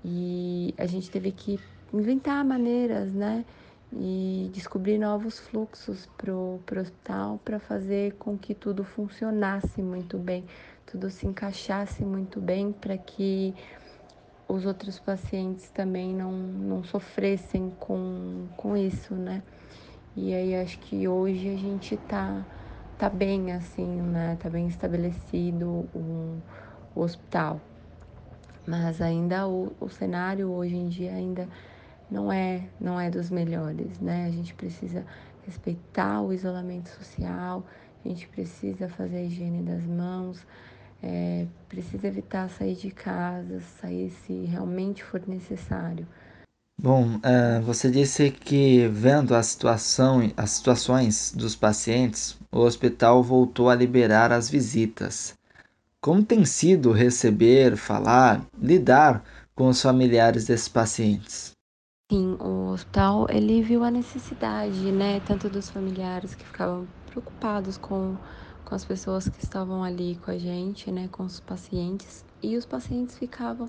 E 0.05 0.75
a 0.77 0.87
gente 0.87 1.11
teve 1.11 1.33
que 1.33 1.59
inventar 1.93 2.45
maneiras, 2.45 3.13
né? 3.13 3.45
E 3.97 4.51
descobrir 4.53 4.99
novos 4.99 5.39
fluxos 5.39 6.09
para 6.19 6.35
o 6.35 6.61
hospital 6.81 7.41
para 7.45 7.61
fazer 7.61 8.15
com 8.15 8.37
que 8.37 8.53
tudo 8.53 8.83
funcionasse 8.83 9.81
muito 9.81 10.19
bem, 10.19 10.45
tudo 10.87 11.11
se 11.11 11.27
encaixasse 11.27 12.05
muito 12.05 12.41
bem 12.41 12.73
para 12.73 12.97
que 12.97 13.55
os 14.49 14.67
outros 14.67 14.99
pacientes 14.99 15.71
também 15.71 16.15
não, 16.15 16.33
não 16.33 16.85
sofressem 16.85 17.71
com, 17.81 18.47
com 18.57 18.77
isso, 18.77 19.15
né? 19.15 19.43
E 20.17 20.33
aí 20.33 20.55
acho 20.55 20.79
que 20.79 21.09
hoje 21.09 21.49
a 21.49 21.57
gente 21.57 21.95
está 21.95 22.45
tá 22.99 23.09
bem 23.09 23.53
assim, 23.53 23.87
né? 23.87 24.37
Tá 24.41 24.49
bem 24.49 24.69
estabelecido 24.69 25.89
o, 25.95 26.41
o 26.95 27.01
hospital. 27.01 27.61
Mas 28.67 29.01
ainda 29.01 29.49
o, 29.49 29.73
o 29.81 29.89
cenário 29.89 30.51
hoje 30.51 30.77
em 30.77 30.89
dia 30.89 31.13
ainda 31.13 31.49
não 32.11 32.33
é, 32.33 32.69
não 32.81 33.01
é 33.01 33.11
dos 33.11 33.31
melhores, 33.31 33.99
né? 34.01 34.27
A 34.27 34.31
gente 34.31 34.55
precisa 34.55 35.05
respeitar 35.45 36.21
o 36.23 36.33
isolamento 36.33 36.89
social, 36.89 37.65
a 38.05 38.09
gente 38.09 38.29
precisa 38.29 38.89
fazer 38.89 39.17
a 39.17 39.23
higiene 39.23 39.63
das 39.63 39.85
mãos, 39.85 40.47
É, 41.07 41.47
precisa 41.69 42.07
evitar 42.07 42.49
sair 42.49 42.75
de 42.75 42.91
casa, 42.91 43.61
sair 43.79 44.09
se 44.09 44.47
realmente 44.47 45.05
for 45.05 45.21
necessário. 45.29 46.07
Bom, 46.81 47.17
uh, 47.17 47.63
você 47.63 47.91
disse 47.91 48.31
que 48.31 48.89
vendo 48.89 49.35
a 49.35 49.43
situação, 49.43 50.33
as 50.35 50.53
situações 50.53 51.31
dos 51.37 51.55
pacientes, 51.55 52.39
o 52.51 52.61
hospital 52.61 53.23
voltou 53.23 53.69
a 53.69 53.75
liberar 53.75 54.33
as 54.33 54.49
visitas. 54.49 55.35
Como 56.01 56.25
tem 56.25 56.47
sido 56.47 56.91
receber, 56.91 57.77
falar, 57.77 58.43
lidar 58.59 59.23
com 59.55 59.69
os 59.69 59.83
familiares 59.83 60.47
desses 60.47 60.69
pacientes? 60.69 61.53
Sim, 62.11 62.37
o 62.41 62.73
hospital 62.73 63.27
ele 63.29 63.63
viu 63.63 63.85
a 63.85 63.91
necessidade, 63.91 64.91
né, 64.91 65.21
tanto 65.21 65.51
dos 65.51 65.69
familiares 65.69 66.35
que 66.35 66.45
ficavam 66.47 66.89
preocupados 67.11 67.77
com 67.77 68.17
com 68.65 68.75
as 68.75 68.85
pessoas 68.85 69.29
que 69.29 69.45
estavam 69.45 69.85
ali 69.85 70.17
com 70.17 70.31
a 70.31 70.39
gente, 70.39 70.91
né, 70.91 71.09
com 71.11 71.25
os 71.25 71.41
pacientes, 71.41 72.25
e 72.43 72.57
os 72.57 72.65
pacientes 72.65 73.19
ficavam 73.19 73.69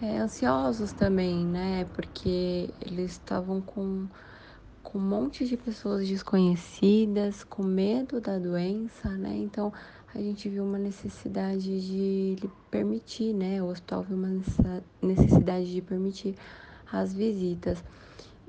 é, 0.00 0.18
ansiosos 0.18 0.92
também, 0.92 1.44
né, 1.44 1.86
porque 1.92 2.70
eles 2.80 3.12
estavam 3.12 3.60
com, 3.60 4.06
com 4.82 4.98
um 4.98 5.02
monte 5.02 5.46
de 5.46 5.56
pessoas 5.56 6.06
desconhecidas, 6.06 7.44
com 7.44 7.62
medo 7.62 8.20
da 8.20 8.38
doença, 8.38 9.08
né, 9.10 9.36
então 9.36 9.72
a 10.14 10.18
gente 10.18 10.48
viu 10.48 10.64
uma 10.64 10.78
necessidade 10.78 11.80
de 11.80 12.48
permitir, 12.70 13.32
né, 13.32 13.62
o 13.62 13.66
hospital 13.66 14.02
viu 14.02 14.16
uma 14.16 14.42
necessidade 15.02 15.72
de 15.72 15.82
permitir 15.82 16.36
as 16.90 17.12
visitas. 17.12 17.82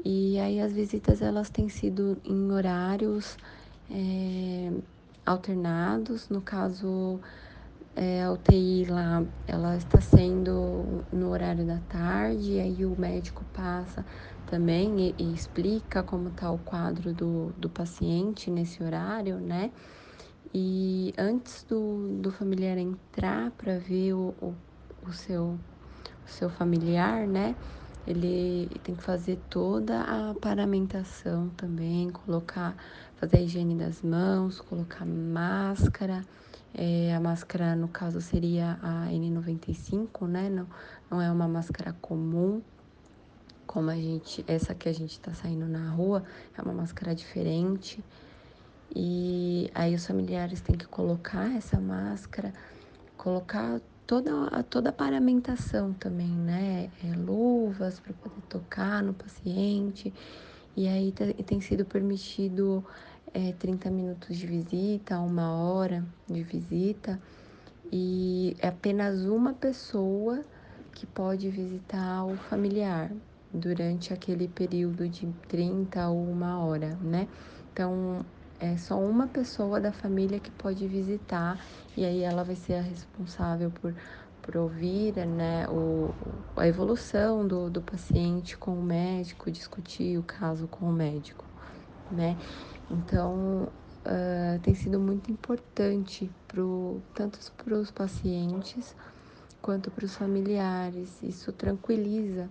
E 0.03 0.39
aí 0.39 0.59
as 0.59 0.73
visitas 0.73 1.21
elas 1.21 1.51
têm 1.51 1.69
sido 1.69 2.17
em 2.25 2.51
horários 2.51 3.37
é, 3.91 4.71
alternados. 5.31 6.29
No 6.29 6.41
caso, 6.41 7.19
é, 7.95 8.23
a 8.23 8.31
UTI 8.31 8.85
lá, 8.85 9.23
ela 9.47 9.75
está 9.75 9.99
sendo 9.99 11.03
no 11.11 11.29
horário 11.29 11.65
da 11.65 11.79
tarde, 11.89 12.59
aí 12.59 12.85
o 12.85 12.99
médico 12.99 13.43
passa 13.53 14.05
também 14.45 14.99
e, 14.99 15.15
e 15.17 15.33
explica 15.33 16.03
como 16.03 16.29
está 16.29 16.51
o 16.51 16.57
quadro 16.57 17.13
do, 17.13 17.53
do 17.57 17.69
paciente 17.69 18.49
nesse 18.49 18.83
horário, 18.83 19.37
né? 19.37 19.71
E 20.53 21.13
antes 21.17 21.63
do, 21.63 22.19
do 22.21 22.31
familiar 22.31 22.77
entrar 22.77 23.51
para 23.51 23.77
ver 23.77 24.13
o, 24.13 24.33
o, 24.41 24.53
o, 25.07 25.13
seu, 25.13 25.57
o 26.25 26.29
seu 26.29 26.49
familiar, 26.49 27.25
né? 27.25 27.55
Ele 28.05 28.67
tem 28.83 28.95
que 28.95 29.03
fazer 29.03 29.39
toda 29.49 30.01
a 30.01 30.33
paramentação 30.33 31.49
também, 31.49 32.09
colocar 32.09 32.75
fazer 33.21 33.37
a 33.37 33.41
higiene 33.41 33.75
das 33.75 34.01
mãos, 34.01 34.59
colocar 34.59 35.05
máscara. 35.05 36.25
É, 36.73 37.13
a 37.13 37.19
máscara, 37.19 37.75
no 37.75 37.87
caso, 37.87 38.19
seria 38.19 38.79
a 38.81 39.05
N95, 39.11 40.27
né? 40.27 40.49
Não, 40.49 40.67
não 41.09 41.21
é 41.21 41.31
uma 41.31 41.47
máscara 41.47 41.95
comum, 42.01 42.63
como 43.67 43.91
a 43.91 43.95
gente, 43.95 44.43
essa 44.47 44.73
que 44.73 44.89
a 44.89 44.93
gente 44.93 45.11
está 45.11 45.35
saindo 45.35 45.67
na 45.67 45.91
rua, 45.91 46.23
é 46.57 46.61
uma 46.63 46.73
máscara 46.73 47.13
diferente. 47.13 48.03
E 48.95 49.69
aí 49.75 49.93
os 49.93 50.07
familiares 50.07 50.59
têm 50.59 50.75
que 50.75 50.87
colocar 50.87 51.55
essa 51.55 51.79
máscara, 51.79 52.51
colocar 53.15 53.79
toda, 54.07 54.63
toda 54.63 54.89
a 54.89 54.93
paramentação 54.93 55.93
também, 55.93 56.31
né? 56.31 56.89
É, 57.03 57.15
luvas 57.15 57.99
para 57.99 58.13
poder 58.13 58.41
tocar 58.49 59.03
no 59.03 59.13
paciente. 59.13 60.11
E 60.75 60.87
aí 60.87 61.13
tem 61.45 61.59
sido 61.59 61.85
permitido 61.85 62.83
é, 63.33 63.53
30 63.53 63.89
minutos 63.89 64.37
de 64.37 64.47
visita, 64.47 65.19
uma 65.19 65.51
hora 65.53 66.05
de 66.27 66.43
visita, 66.43 67.21
e 67.91 68.55
é 68.59 68.67
apenas 68.67 69.25
uma 69.25 69.53
pessoa 69.53 70.45
que 70.93 71.05
pode 71.07 71.49
visitar 71.49 72.25
o 72.25 72.37
familiar 72.37 73.11
durante 73.53 74.13
aquele 74.13 74.47
período 74.47 75.07
de 75.09 75.31
30 75.47 76.09
ou 76.09 76.29
uma 76.29 76.59
hora, 76.63 76.95
né? 77.01 77.27
Então, 77.71 78.25
é 78.59 78.77
só 78.77 78.99
uma 78.99 79.27
pessoa 79.27 79.79
da 79.81 79.91
família 79.91 80.39
que 80.39 80.51
pode 80.51 80.87
visitar 80.87 81.59
e 81.97 82.05
aí 82.05 82.21
ela 82.21 82.43
vai 82.43 82.55
ser 82.55 82.75
a 82.75 82.81
responsável 82.81 83.71
por, 83.71 83.95
por 84.41 84.55
ouvir 84.57 85.25
né, 85.25 85.67
o, 85.69 86.13
a 86.55 86.67
evolução 86.67 87.47
do, 87.47 87.69
do 87.69 87.81
paciente 87.81 88.57
com 88.57 88.77
o 88.79 88.83
médico, 88.83 89.51
discutir 89.51 90.17
o 90.19 90.23
caso 90.23 90.67
com 90.67 90.85
o 90.89 90.93
médico, 90.93 91.45
né? 92.09 92.37
Então, 92.91 93.69
uh, 94.05 94.59
tem 94.61 94.75
sido 94.75 94.99
muito 94.99 95.31
importante 95.31 96.29
pro, 96.47 97.01
tanto 97.15 97.39
para 97.63 97.75
os 97.75 97.89
pacientes 97.89 98.93
quanto 99.61 99.89
para 99.89 100.05
os 100.05 100.15
familiares. 100.15 101.09
Isso 101.23 101.53
tranquiliza 101.53 102.49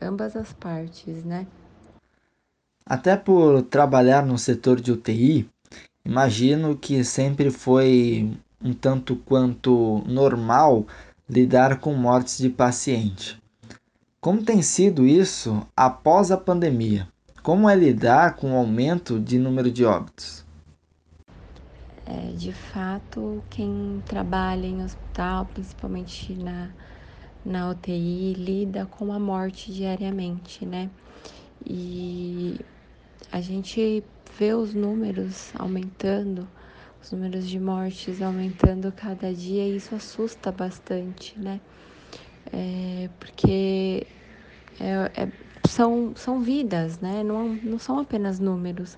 ambas 0.00 0.36
as 0.36 0.52
partes, 0.52 1.22
né? 1.24 1.46
Até 2.86 3.16
por 3.16 3.62
trabalhar 3.62 4.24
no 4.24 4.38
setor 4.38 4.80
de 4.80 4.92
UTI, 4.92 5.48
imagino 6.04 6.76
que 6.76 7.02
sempre 7.04 7.50
foi 7.50 8.30
um 8.62 8.72
tanto 8.72 9.16
quanto 9.16 10.02
normal 10.06 10.86
lidar 11.28 11.80
com 11.80 11.94
mortes 11.94 12.38
de 12.38 12.50
paciente. 12.50 13.42
Como 14.20 14.42
tem 14.42 14.62
sido 14.62 15.06
isso 15.06 15.66
após 15.76 16.30
a 16.30 16.36
pandemia? 16.36 17.08
Como 17.44 17.68
é 17.68 17.76
lidar 17.76 18.36
com 18.36 18.54
o 18.54 18.56
aumento 18.56 19.20
de 19.20 19.38
número 19.38 19.70
de 19.70 19.84
óbitos? 19.84 20.46
É, 22.06 22.32
de 22.32 22.52
fato, 22.52 23.44
quem 23.50 24.02
trabalha 24.06 24.66
em 24.66 24.82
hospital, 24.82 25.44
principalmente 25.46 26.34
na, 26.34 26.70
na 27.44 27.70
UTI, 27.70 28.34
lida 28.34 28.86
com 28.86 29.12
a 29.12 29.18
morte 29.18 29.70
diariamente, 29.72 30.64
né? 30.64 30.90
E 31.66 32.60
a 33.30 33.40
gente 33.42 34.02
vê 34.38 34.54
os 34.54 34.74
números 34.74 35.52
aumentando, 35.58 36.48
os 37.02 37.12
números 37.12 37.48
de 37.48 37.60
mortes 37.60 38.22
aumentando 38.22 38.90
cada 38.92 39.34
dia 39.34 39.66
e 39.68 39.76
isso 39.76 39.94
assusta 39.94 40.50
bastante, 40.50 41.38
né? 41.38 41.60
É, 42.52 43.08
porque 43.18 44.06
é, 44.80 45.22
é 45.22 45.28
são, 45.68 46.12
são 46.16 46.40
vidas, 46.40 47.00
né? 47.00 47.22
Não, 47.22 47.48
não 47.48 47.78
são 47.78 47.98
apenas 47.98 48.38
números. 48.38 48.96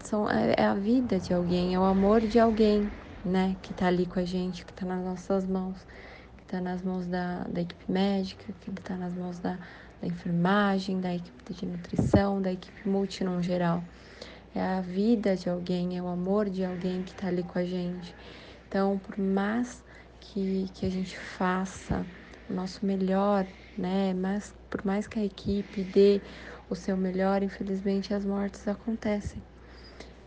São, 0.00 0.30
é, 0.30 0.54
é 0.56 0.64
a 0.64 0.74
vida 0.74 1.18
de 1.18 1.34
alguém, 1.34 1.74
é 1.74 1.78
o 1.78 1.84
amor 1.84 2.20
de 2.20 2.38
alguém, 2.38 2.88
né? 3.24 3.56
Que 3.62 3.74
tá 3.74 3.86
ali 3.86 4.06
com 4.06 4.20
a 4.20 4.24
gente, 4.24 4.64
que 4.64 4.72
tá 4.72 4.86
nas 4.86 5.04
nossas 5.04 5.46
mãos, 5.46 5.86
que 6.36 6.44
tá 6.44 6.60
nas 6.60 6.82
mãos 6.82 7.06
da, 7.06 7.44
da 7.44 7.60
equipe 7.60 7.90
médica, 7.90 8.52
que 8.60 8.70
tá 8.70 8.96
nas 8.96 9.14
mãos 9.14 9.38
da, 9.38 9.58
da 10.00 10.06
enfermagem, 10.06 11.00
da 11.00 11.14
equipe 11.14 11.54
de 11.54 11.66
nutrição, 11.66 12.40
da 12.40 12.52
equipe 12.52 12.88
multi 12.88 13.24
no 13.24 13.42
geral. 13.42 13.82
É 14.54 14.62
a 14.62 14.80
vida 14.80 15.36
de 15.36 15.48
alguém, 15.48 15.96
é 15.96 16.02
o 16.02 16.08
amor 16.08 16.48
de 16.48 16.64
alguém 16.64 17.02
que 17.02 17.14
tá 17.14 17.28
ali 17.28 17.42
com 17.42 17.58
a 17.58 17.64
gente. 17.64 18.14
Então, 18.66 18.98
por 18.98 19.18
mais 19.18 19.82
que, 20.20 20.70
que 20.74 20.86
a 20.86 20.90
gente 20.90 21.18
faça 21.18 22.04
o 22.48 22.52
nosso 22.52 22.84
melhor, 22.84 23.46
né? 23.76 24.14
Mas 24.14 24.54
por 24.70 24.84
mais 24.84 25.06
que 25.06 25.18
a 25.18 25.24
equipe 25.24 25.82
dê 25.82 26.20
o 26.70 26.74
seu 26.74 26.96
melhor, 26.96 27.42
infelizmente 27.42 28.12
as 28.12 28.24
mortes 28.24 28.66
acontecem, 28.68 29.42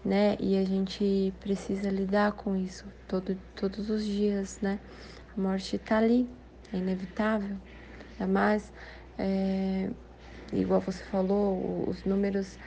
né? 0.03 0.35
E 0.39 0.57
a 0.57 0.65
gente 0.65 1.33
precisa 1.39 1.89
lidar 1.89 2.31
com 2.33 2.55
isso 2.55 2.85
todo, 3.07 3.37
todos 3.55 3.89
os 3.89 4.05
dias, 4.05 4.59
né? 4.61 4.79
A 5.37 5.39
morte 5.39 5.75
está 5.75 5.97
ali, 5.97 6.27
é 6.73 6.77
inevitável. 6.77 7.57
Mas, 8.27 8.71
é, 9.17 9.89
igual 10.53 10.81
você 10.81 11.03
falou, 11.05 11.87
os 11.87 12.03
números 12.03 12.57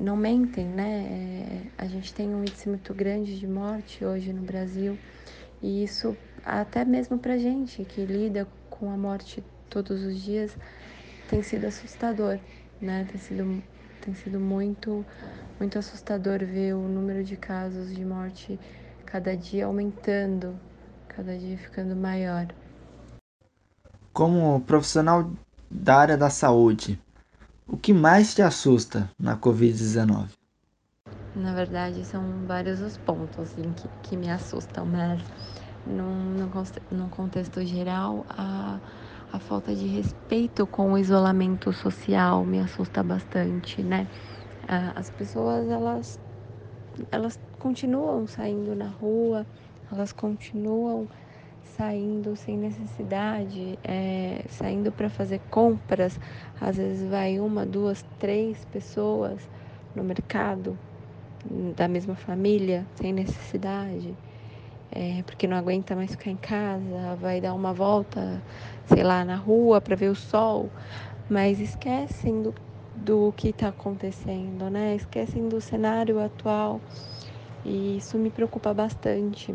não 0.00 0.16
mentem, 0.16 0.66
né? 0.66 1.70
É, 1.78 1.82
a 1.82 1.86
gente 1.86 2.12
tem 2.14 2.34
um 2.34 2.40
índice 2.40 2.68
muito 2.68 2.94
grande 2.94 3.38
de 3.38 3.46
morte 3.46 4.04
hoje 4.04 4.32
no 4.32 4.42
Brasil 4.42 4.98
e 5.62 5.84
isso 5.84 6.16
até 6.44 6.84
mesmo 6.84 7.18
para 7.18 7.36
gente 7.36 7.84
que 7.84 8.04
lida 8.04 8.48
com 8.70 8.90
a 8.90 8.96
morte 8.96 9.44
todos 9.68 10.02
os 10.02 10.18
dias 10.20 10.56
tem 11.30 11.42
sido 11.44 11.66
assustador, 11.66 12.40
né? 12.82 13.06
Tem 13.08 13.20
sido, 13.20 13.62
tem 14.00 14.12
sido 14.14 14.40
muito, 14.40 15.06
muito 15.60 15.78
assustador 15.78 16.40
ver 16.40 16.74
o 16.74 16.88
número 16.88 17.22
de 17.22 17.36
casos 17.36 17.94
de 17.94 18.04
morte 18.04 18.58
cada 19.06 19.36
dia 19.36 19.66
aumentando, 19.66 20.58
cada 21.08 21.38
dia 21.38 21.56
ficando 21.56 21.94
maior. 21.94 22.48
Como 24.12 24.60
profissional 24.62 25.30
da 25.70 25.98
área 25.98 26.16
da 26.16 26.28
saúde, 26.28 27.00
o 27.68 27.76
que 27.76 27.92
mais 27.92 28.34
te 28.34 28.42
assusta 28.42 29.08
na 29.16 29.36
Covid-19? 29.36 30.30
Na 31.36 31.54
verdade, 31.54 32.04
são 32.04 32.44
vários 32.44 32.80
os 32.80 32.96
pontos 32.98 33.38
assim, 33.38 33.72
que, 33.72 33.88
que 34.02 34.16
me 34.16 34.28
assustam, 34.28 34.84
mas 34.84 35.22
num, 35.86 36.34
num, 36.34 36.50
num 36.90 37.08
contexto 37.08 37.64
geral, 37.64 38.26
a 38.28 38.80
a 39.32 39.38
falta 39.38 39.74
de 39.74 39.86
respeito 39.86 40.66
com 40.66 40.92
o 40.92 40.98
isolamento 40.98 41.72
social 41.72 42.44
me 42.44 42.58
assusta 42.58 43.02
bastante, 43.02 43.82
né? 43.82 44.06
As 44.94 45.10
pessoas, 45.10 45.68
elas, 45.68 46.18
elas 47.10 47.38
continuam 47.58 48.26
saindo 48.26 48.74
na 48.74 48.88
rua, 48.88 49.46
elas 49.90 50.12
continuam 50.12 51.08
saindo 51.62 52.36
sem 52.36 52.56
necessidade, 52.56 53.78
é, 53.84 54.44
saindo 54.48 54.92
para 54.92 55.08
fazer 55.08 55.40
compras. 55.50 56.18
Às 56.60 56.76
vezes 56.76 57.08
vai 57.08 57.38
uma, 57.40 57.64
duas, 57.64 58.04
três 58.18 58.64
pessoas 58.66 59.48
no 59.94 60.04
mercado 60.04 60.78
da 61.76 61.88
mesma 61.88 62.14
família, 62.14 62.86
sem 62.94 63.12
necessidade, 63.12 64.14
é, 64.92 65.22
porque 65.22 65.46
não 65.46 65.56
aguenta 65.56 65.94
mais 65.94 66.10
ficar 66.12 66.30
em 66.30 66.36
casa, 66.36 67.16
vai 67.16 67.40
dar 67.40 67.54
uma 67.54 67.72
volta, 67.72 68.42
sei 68.86 69.02
lá, 69.02 69.24
na 69.24 69.36
rua 69.36 69.80
para 69.80 69.96
ver 69.96 70.10
o 70.10 70.14
sol, 70.14 70.68
mas 71.28 71.60
esquecem 71.60 72.42
do, 72.42 72.54
do 72.94 73.32
que 73.32 73.48
está 73.48 73.68
acontecendo, 73.68 74.68
né? 74.70 74.96
Esquecem 74.96 75.48
do 75.48 75.60
cenário 75.60 76.18
atual 76.20 76.80
e 77.64 77.96
isso 77.98 78.18
me 78.18 78.30
preocupa 78.30 78.74
bastante. 78.74 79.54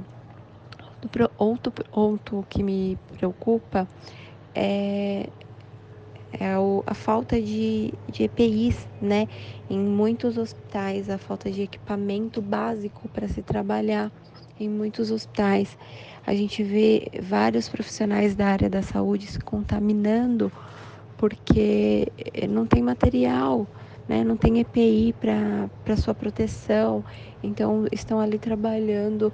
Outro, 1.38 1.80
outro 1.92 2.46
que 2.50 2.64
me 2.64 2.98
preocupa 3.18 3.88
é, 4.56 5.30
é 6.40 6.54
a 6.86 6.94
falta 6.94 7.42
de, 7.42 7.94
de 8.10 8.24
EPIs, 8.24 8.88
né? 9.02 9.28
Em 9.70 9.80
muitos 9.80 10.38
hospitais, 10.38 11.10
a 11.10 11.18
falta 11.18 11.52
de 11.52 11.62
equipamento 11.64 12.42
básico 12.42 13.08
para 13.10 13.28
se 13.28 13.44
trabalhar 13.44 14.12
em 14.60 14.70
muitos 14.70 15.12
hospitais. 15.12 15.78
A 16.26 16.34
gente 16.34 16.64
vê 16.64 17.10
vários 17.22 17.70
profissionais 17.70 18.36
da 18.36 18.48
área 18.48 18.70
da 18.70 18.82
saúde 18.82 19.28
se 19.28 19.40
contaminando 19.40 20.52
porque 21.18 22.08
não 22.50 22.66
tem 22.66 22.82
material, 22.82 23.68
né? 24.08 24.24
não 24.24 24.36
tem 24.36 24.60
EPI 24.60 25.14
para 25.20 25.98
sua 25.98 26.14
proteção. 26.14 27.04
Então, 27.42 27.86
estão 27.92 28.20
ali 28.20 28.38
trabalhando 28.38 29.32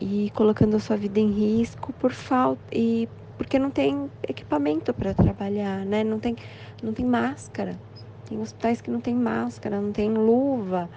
e 0.00 0.30
colocando 0.34 0.76
a 0.76 0.80
sua 0.80 0.96
vida 0.96 1.18
em 1.18 1.30
risco 1.30 1.92
por 1.94 2.12
falta 2.12 2.62
e 2.72 3.08
porque 3.38 3.58
não 3.58 3.70
tem 3.70 4.10
equipamento 4.26 4.94
para 4.94 5.12
trabalhar, 5.12 5.84
né? 5.84 6.02
Não 6.02 6.18
tem, 6.18 6.36
não 6.82 6.92
tem 6.92 7.04
máscara. 7.04 7.78
Tem 8.26 8.40
hospitais 8.40 8.80
que 8.80 8.90
não 8.90 9.00
tem 9.00 9.14
máscara, 9.14 9.80
não 9.80 9.92
tem 9.92 10.10
luva. 10.10 10.88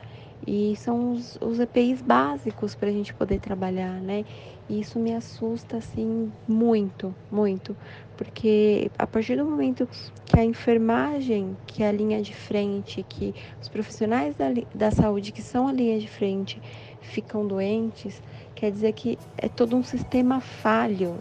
E 0.47 0.75
são 0.75 1.12
os, 1.12 1.38
os 1.41 1.60
EPIs 1.60 2.02
básicos 2.02 2.73
para 2.75 2.89
a 2.89 2.91
gente 2.91 3.13
poder 3.13 3.39
trabalhar, 3.39 4.02
né? 4.02 4.23
E 4.69 4.80
isso 4.80 4.99
me 4.99 5.13
assusta, 5.13 5.78
assim, 5.78 6.32
muito, 6.47 7.13
muito. 7.32 7.75
Porque 8.15 8.89
a 8.97 9.08
partir 9.08 9.36
do 9.36 9.45
momento 9.45 9.88
que 10.25 10.39
a 10.39 10.45
enfermagem, 10.45 11.58
que 11.65 11.84
é 11.84 11.88
a 11.88 11.91
linha 11.91 12.21
de 12.21 12.34
frente, 12.34 13.04
que 13.04 13.34
os 13.62 13.67
profissionais 13.67 14.36
da, 14.36 14.47
da 14.73 14.91
saúde 14.91 15.32
que 15.32 15.41
são 15.41 15.67
a 15.67 15.73
linha 15.73 15.99
de 15.99 16.08
frente 16.08 16.62
ficam 17.02 17.45
doentes, 17.47 18.21
quer 18.56 18.71
dizer 18.71 18.93
que 18.93 19.17
é 19.38 19.49
todo 19.49 19.75
um 19.75 19.84
sistema 19.84 20.39
falho, 20.39 21.17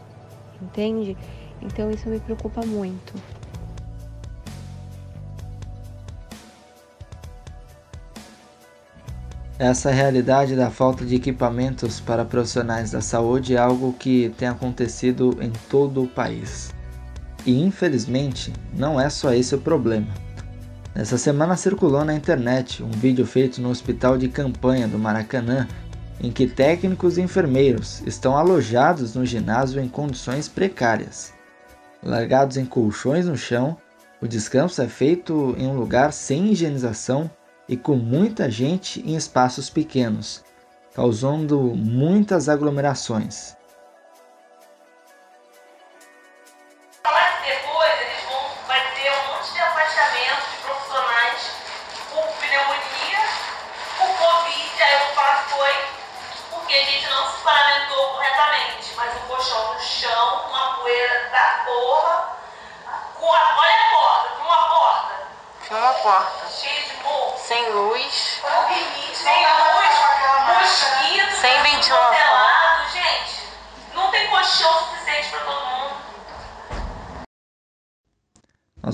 entende? 0.61 1.17
Então 1.61 1.91
isso 1.91 2.09
me 2.09 2.21
preocupa 2.21 2.65
muito. 2.65 3.21
Essa 9.59 9.91
realidade 9.91 10.55
da 10.55 10.71
falta 10.71 11.05
de 11.05 11.17
equipamentos 11.17 11.99
para 11.99 12.25
profissionais 12.25 12.93
da 12.93 13.01
saúde 13.01 13.57
é 13.57 13.59
algo 13.59 13.93
que 13.93 14.33
tem 14.39 14.47
acontecido 14.47 15.37
em 15.41 15.51
todo 15.69 16.05
o 16.05 16.07
país. 16.07 16.73
E 17.45 17.61
infelizmente, 17.61 18.53
não 18.73 19.01
é 19.01 19.11
só 19.11 19.35
esse 19.35 19.57
o 19.57 19.59
problema. 19.59 20.07
Nessa 20.95 21.19
semana 21.19 21.57
circulou 21.57 22.05
na 22.05 22.15
internet 22.15 22.85
um 22.85 22.91
vídeo 22.91 23.27
feito 23.27 23.61
no 23.61 23.71
hospital 23.71 24.17
de 24.17 24.29
campanha 24.29 24.87
do 24.87 24.97
Maracanã 24.97 25.67
em 26.21 26.31
que 26.31 26.47
técnicos 26.47 27.19
e 27.19 27.23
enfermeiros 27.23 28.01
estão 28.07 28.37
alojados 28.37 29.17
no 29.17 29.27
ginásio 29.27 29.83
em 29.83 29.89
condições 29.89 30.47
precárias. 30.47 31.33
Largados 32.01 32.57
em 32.57 32.65
colchões 32.65 33.27
no 33.27 33.37
chão, 33.37 33.77
o 34.21 34.29
descanso 34.29 34.81
é 34.81 34.87
feito 34.87 35.57
em 35.59 35.67
um 35.67 35.77
lugar 35.77 36.13
sem 36.13 36.53
higienização 36.53 37.29
e 37.69 37.77
com 37.77 37.97
muita 37.97 38.51
gente 38.51 39.01
em 39.01 39.15
espaços 39.15 39.69
pequenos, 39.69 40.43
causando 40.95 41.61
muitas 41.61 42.49
aglomerações. 42.49 43.58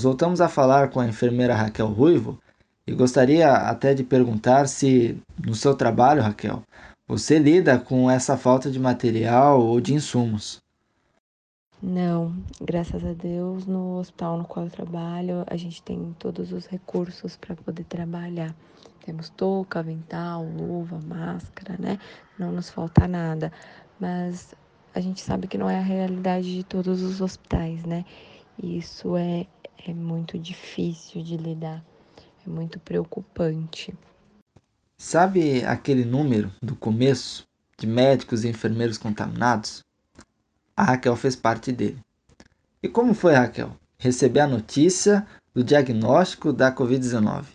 Voltamos 0.04 0.40
a 0.40 0.48
falar 0.48 0.90
com 0.90 1.00
a 1.00 1.06
enfermeira 1.06 1.54
Raquel 1.54 1.88
Ruivo 1.88 2.38
e 2.86 2.92
gostaria 2.92 3.50
até 3.50 3.94
de 3.94 4.04
perguntar 4.04 4.68
se, 4.68 5.20
no 5.44 5.54
seu 5.54 5.74
trabalho, 5.74 6.22
Raquel, 6.22 6.62
você 7.08 7.38
lida 7.38 7.78
com 7.78 8.10
essa 8.10 8.36
falta 8.36 8.70
de 8.70 8.78
material 8.78 9.60
ou 9.60 9.80
de 9.80 9.94
insumos? 9.94 10.62
Não, 11.82 12.34
graças 12.62 13.04
a 13.04 13.12
Deus, 13.12 13.66
no 13.66 13.98
hospital 13.98 14.38
no 14.38 14.44
qual 14.44 14.66
eu 14.66 14.70
trabalho, 14.70 15.44
a 15.46 15.56
gente 15.56 15.82
tem 15.82 16.14
todos 16.18 16.52
os 16.52 16.66
recursos 16.66 17.36
para 17.36 17.54
poder 17.54 17.84
trabalhar. 17.84 18.54
Temos 19.04 19.28
touca, 19.28 19.80
avental, 19.80 20.44
luva, 20.44 20.98
máscara, 21.06 21.76
né? 21.78 21.98
Não 22.38 22.52
nos 22.52 22.70
falta 22.70 23.06
nada. 23.06 23.52
Mas 24.00 24.54
a 24.94 25.00
gente 25.00 25.20
sabe 25.20 25.46
que 25.46 25.58
não 25.58 25.68
é 25.68 25.78
a 25.78 25.82
realidade 25.82 26.54
de 26.54 26.64
todos 26.64 27.02
os 27.02 27.20
hospitais, 27.20 27.84
né? 27.84 28.06
Isso 28.62 29.14
é, 29.16 29.46
é 29.87 29.92
muito 29.92 30.38
difícil 30.38 31.22
de 31.22 31.37
lidar, 31.37 31.84
é 32.46 32.50
muito 32.50 32.78
preocupante. 32.78 33.94
Sabe 34.96 35.64
aquele 35.64 36.04
número 36.04 36.50
do 36.62 36.74
começo 36.76 37.46
de 37.78 37.87
médicos 37.87 38.44
e 38.44 38.48
enfermeiros 38.48 38.96
contaminados? 38.96 39.82
A 40.76 40.84
Raquel 40.84 41.16
fez 41.16 41.37
parte 41.37 41.72
dele. 41.72 41.98
E 42.82 42.88
como 42.88 43.14
foi, 43.14 43.34
Raquel, 43.34 43.76
receber 43.98 44.40
a 44.40 44.46
notícia 44.46 45.26
do 45.54 45.62
diagnóstico 45.62 46.52
da 46.52 46.74
Covid-19? 46.74 47.46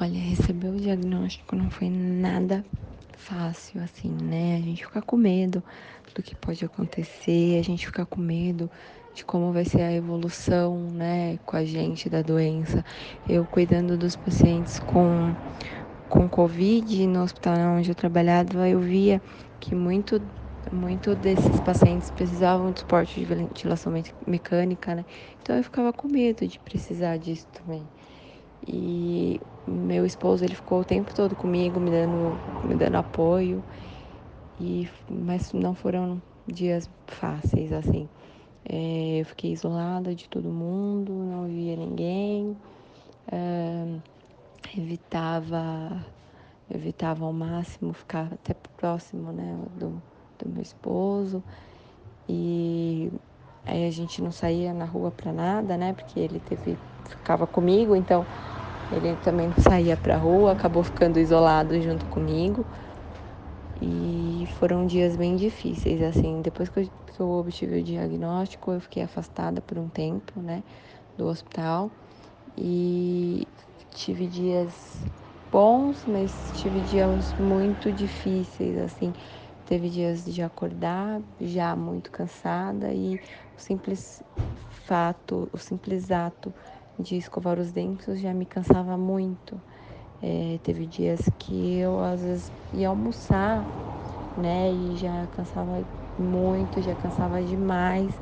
Olha, 0.00 0.18
receber 0.18 0.68
o 0.68 0.80
diagnóstico 0.80 1.56
não 1.56 1.70
foi 1.70 1.90
nada 1.90 2.64
fácil, 3.16 3.82
assim, 3.82 4.10
né? 4.10 4.56
A 4.56 4.60
gente 4.60 4.86
fica 4.86 5.02
com 5.02 5.16
medo 5.16 5.62
do 6.14 6.22
que 6.22 6.34
pode 6.34 6.64
acontecer, 6.64 7.58
a 7.58 7.62
gente 7.62 7.86
fica 7.86 8.06
com 8.06 8.20
medo 8.20 8.70
de 9.18 9.24
como 9.24 9.52
vai 9.52 9.64
ser 9.64 9.82
a 9.82 9.92
evolução, 9.92 10.90
né, 10.92 11.38
com 11.44 11.56
a 11.56 11.64
gente 11.64 12.08
da 12.08 12.22
doença. 12.22 12.84
Eu 13.28 13.44
cuidando 13.46 13.98
dos 13.98 14.16
pacientes 14.16 14.78
com 14.78 15.36
com 16.08 16.28
Covid 16.28 17.06
no 17.06 17.22
hospital 17.22 17.76
onde 17.76 17.90
eu 17.90 17.94
trabalhava, 17.94 18.66
eu 18.68 18.80
via 18.80 19.20
que 19.60 19.74
muito, 19.74 20.22
muito 20.72 21.14
desses 21.14 21.60
pacientes 21.60 22.10
precisavam 22.10 22.72
de 22.72 22.80
suporte 22.80 23.20
de 23.20 23.26
ventilação 23.26 23.92
mecânica, 24.26 24.94
né? 24.94 25.04
Então 25.42 25.56
eu 25.56 25.62
ficava 25.64 25.92
com 25.92 26.08
medo 26.08 26.46
de 26.46 26.58
precisar 26.60 27.18
disso 27.18 27.46
também. 27.52 27.86
E 28.66 29.40
meu 29.66 30.06
esposo, 30.06 30.44
ele 30.44 30.54
ficou 30.54 30.80
o 30.80 30.84
tempo 30.84 31.14
todo 31.14 31.36
comigo, 31.36 31.78
me 31.80 31.90
dando, 31.90 32.40
me 32.62 32.74
dando 32.74 32.96
apoio. 32.96 33.62
E, 34.58 34.88
mas 35.10 35.52
não 35.52 35.74
foram 35.74 36.22
dias 36.46 36.88
fáceis, 37.06 37.72
assim. 37.72 38.08
É, 38.64 39.20
eu 39.20 39.24
fiquei 39.24 39.52
isolada 39.52 40.14
de 40.14 40.28
todo 40.28 40.48
mundo, 40.48 41.12
não 41.12 41.46
via 41.46 41.76
ninguém. 41.76 42.56
É, 43.30 43.98
evitava 44.76 46.04
evitava 46.70 47.24
ao 47.24 47.32
máximo 47.32 47.92
ficar 47.94 48.30
até 48.32 48.54
próximo 48.76 49.32
né, 49.32 49.58
do, 49.78 50.02
do 50.38 50.48
meu 50.50 50.62
esposo 50.62 51.42
e 52.28 53.10
aí 53.64 53.86
a 53.86 53.90
gente 53.90 54.20
não 54.20 54.30
saía 54.30 54.72
na 54.74 54.84
rua 54.84 55.10
para 55.10 55.32
nada, 55.32 55.76
né? 55.76 55.94
Porque 55.94 56.20
ele 56.20 56.40
teve 56.40 56.76
ficava 57.08 57.46
comigo, 57.46 57.96
então 57.96 58.24
ele 58.92 59.16
também 59.16 59.48
não 59.48 59.62
saía 59.62 59.96
para 59.96 60.16
rua, 60.16 60.52
acabou 60.52 60.82
ficando 60.82 61.18
isolado 61.18 61.80
junto 61.80 62.04
comigo. 62.06 62.64
E 63.80 64.46
foram 64.54 64.86
dias 64.86 65.16
bem 65.16 65.36
difíceis, 65.36 66.02
assim. 66.02 66.42
Depois 66.42 66.68
que 66.68 66.80
eu, 66.80 66.84
que 67.06 67.20
eu 67.20 67.28
obtive 67.30 67.80
o 67.80 67.84
diagnóstico, 67.84 68.72
eu 68.72 68.80
fiquei 68.80 69.02
afastada 69.02 69.60
por 69.62 69.78
um 69.78 69.88
tempo, 69.88 70.40
né, 70.40 70.64
do 71.16 71.26
hospital. 71.26 71.92
E 72.56 73.46
tive 73.94 74.26
dias 74.28 75.04
bons, 75.50 76.04
mas 76.06 76.50
tive 76.52 76.82
dias 76.82 77.34
muito 77.38 77.92
difíceis, 77.92 78.76
assim, 78.78 79.12
teve 79.64 79.88
dias 79.90 80.24
de 80.24 80.42
acordar 80.42 81.22
já 81.40 81.76
muito 81.76 82.10
cansada 82.10 82.92
e 82.92 83.20
o 83.56 83.60
simples 83.60 84.22
fato, 84.68 85.48
o 85.52 85.58
simples 85.58 86.10
ato 86.10 86.54
de 86.98 87.16
escovar 87.16 87.58
os 87.60 87.72
dentes 87.72 88.20
já 88.20 88.34
me 88.34 88.46
cansava 88.46 88.96
muito. 88.98 89.62
É, 90.20 90.58
teve 90.62 90.86
dias 90.86 91.20
que 91.38 91.76
eu 91.76 92.00
às 92.00 92.20
vezes 92.22 92.52
ia 92.72 92.88
almoçar, 92.88 93.68
né, 94.36 94.72
e 94.72 94.96
já 94.96 95.26
cansava 95.28 95.86
muito, 96.16 96.82
já 96.82 96.94
cansava 96.96 97.42
demais 97.42 98.20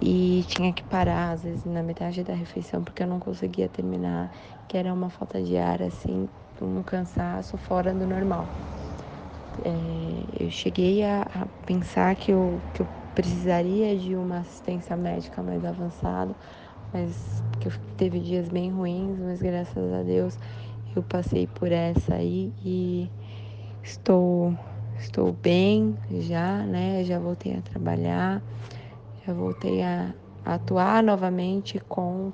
e 0.00 0.44
tinha 0.48 0.72
que 0.72 0.82
parar 0.82 1.30
às 1.32 1.42
vezes 1.44 1.64
na 1.64 1.82
metade 1.82 2.24
da 2.24 2.34
refeição 2.34 2.82
porque 2.84 3.02
eu 3.02 3.06
não 3.06 3.20
conseguia 3.20 3.68
terminar, 3.68 4.30
que 4.68 4.76
era 4.76 4.92
uma 4.92 5.08
falta 5.08 5.42
de 5.42 5.56
ar 5.56 5.82
assim, 5.82 6.28
um 6.60 6.82
cansaço 6.82 7.56
fora 7.56 7.94
do 7.94 8.06
normal. 8.06 8.50
É, 9.64 10.44
eu 10.44 10.50
cheguei 10.50 11.02
a, 11.02 11.22
a, 11.22 11.46
pensar 11.66 12.16
que 12.16 12.32
eu, 12.32 12.62
que 12.72 12.82
eu 12.82 12.88
precisaria 13.14 13.96
de 13.98 14.16
uma 14.16 14.38
assistência 14.38 14.96
médica 14.96 15.42
mais 15.42 15.64
avançada, 15.64 16.34
mas 16.92 17.42
que 17.60 17.68
teve 17.96 18.20
dias 18.20 18.48
bem 18.48 18.70
ruins, 18.72 19.18
mas 19.18 19.40
graças 19.40 19.92
a 19.92 20.02
Deus 20.02 20.38
eu 20.94 21.02
passei 21.02 21.46
por 21.46 21.70
essa 21.70 22.14
aí 22.14 22.52
e 22.64 23.10
estou 23.82 24.56
estou 24.98 25.32
bem 25.32 25.96
já, 26.20 26.58
né? 26.64 27.04
Já 27.04 27.18
voltei 27.18 27.54
a 27.54 27.62
trabalhar, 27.62 28.42
já 29.26 29.32
voltei 29.32 29.82
a, 29.82 30.14
atuar 30.44 31.02
novamente 31.02 31.78
com 31.88 32.32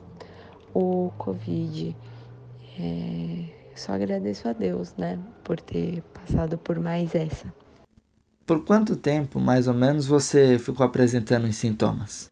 o 0.75 1.11
Covid. 1.19 1.97
É, 2.79 3.45
só 3.75 3.93
agradeço 3.93 4.49
a 4.49 4.53
Deus, 4.53 4.95
né, 4.97 5.19
por 5.45 5.61
ter 5.61 6.03
passado 6.15 6.59
por 6.59 6.79
mais 6.79 7.15
essa. 7.15 7.53
Por 8.47 8.65
quanto 8.65 8.97
tempo, 8.97 9.39
mais 9.39 9.69
ou 9.69 9.75
menos, 9.75 10.07
você 10.07 10.59
ficou 10.59 10.87
apresentando 10.87 11.45
os 11.45 11.57
sintomas? 11.57 12.29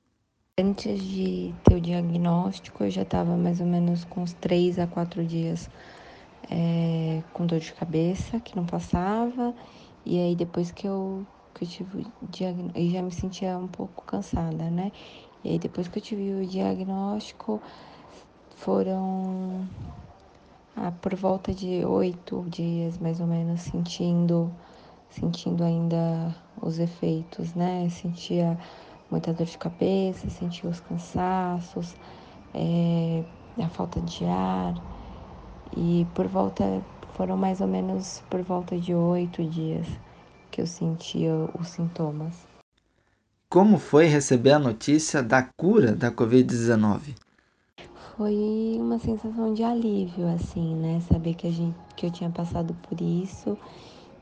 Antes 0.58 1.02
de 1.02 1.54
ter 1.64 1.74
o 1.74 1.80
diagnóstico, 1.80 2.84
eu 2.84 2.90
já 2.90 3.02
estava 3.02 3.36
mais 3.36 3.60
ou 3.60 3.66
menos 3.66 4.04
com 4.04 4.22
uns 4.22 4.32
três 4.32 4.78
a 4.78 4.86
quatro 4.86 5.22
dias 5.24 5.68
é, 6.50 7.22
com 7.32 7.46
dor 7.46 7.61
de 7.61 7.72
cabeça, 7.74 8.40
que 8.40 8.56
não 8.56 8.66
passava, 8.66 9.54
e 10.04 10.18
aí 10.18 10.37
depois 10.37 10.70
que 10.70 10.87
eu, 10.87 11.26
que 11.54 11.64
eu 11.64 11.68
tive 11.68 11.98
o 12.22 12.26
diagnóstico, 12.28 12.90
já 12.90 13.02
me 13.02 13.12
sentia 13.12 13.59
um 13.59 13.68
pouco 13.68 14.04
cansada, 14.04 14.70
né? 14.70 14.92
E 15.44 15.50
aí 15.50 15.59
depois 15.59 15.88
que 15.88 15.98
eu 15.98 16.02
tive 16.02 16.35
o 16.35 16.46
diagnóstico, 16.46 17.62
foram 18.56 19.68
ah, 20.76 20.92
por 20.92 21.14
volta 21.14 21.54
de 21.54 21.85
oito 21.85 22.44
dias, 22.48 22.98
mais 22.98 23.20
ou 23.20 23.26
menos, 23.26 23.62
sentindo, 23.62 24.52
sentindo 25.09 25.64
ainda 25.64 26.35
os 26.61 26.78
efeitos, 26.78 27.54
né? 27.54 27.88
Sentia 27.88 28.59
muita 29.11 29.32
dor 29.32 29.46
de 29.46 29.59
cabeça, 29.59 30.28
sentia 30.30 30.68
os 30.68 30.80
cansaços, 30.80 31.94
é, 32.54 33.24
a 33.62 33.68
falta 33.68 34.00
de 34.00 34.24
ar. 34.24 34.74
E 35.74 36.07
por 36.14 36.26
volta, 36.26 36.83
foram 37.14 37.37
mais 37.37 37.61
ou 37.61 37.66
menos 37.66 38.22
por 38.29 38.42
volta 38.42 38.79
de 38.79 38.94
oito 38.94 39.42
dias 39.44 39.87
que 40.50 40.61
eu 40.61 40.66
sentia 40.66 41.33
os 41.59 41.68
sintomas. 41.68 42.46
Como 43.48 43.79
foi 43.79 44.05
receber 44.07 44.52
a 44.52 44.59
notícia 44.59 45.22
da 45.22 45.42
cura 45.42 45.92
da 45.94 46.11
Covid-19? 46.11 47.14
foi 48.16 48.79
uma 48.81 48.98
sensação 48.98 49.52
de 49.52 49.62
alívio, 49.62 50.26
assim, 50.29 50.74
né? 50.74 51.00
Saber 51.00 51.35
que, 51.35 51.46
a 51.46 51.50
gente, 51.50 51.76
que 51.94 52.07
eu 52.07 52.11
tinha 52.11 52.31
passado 52.31 52.74
por 52.88 52.98
isso 53.00 53.59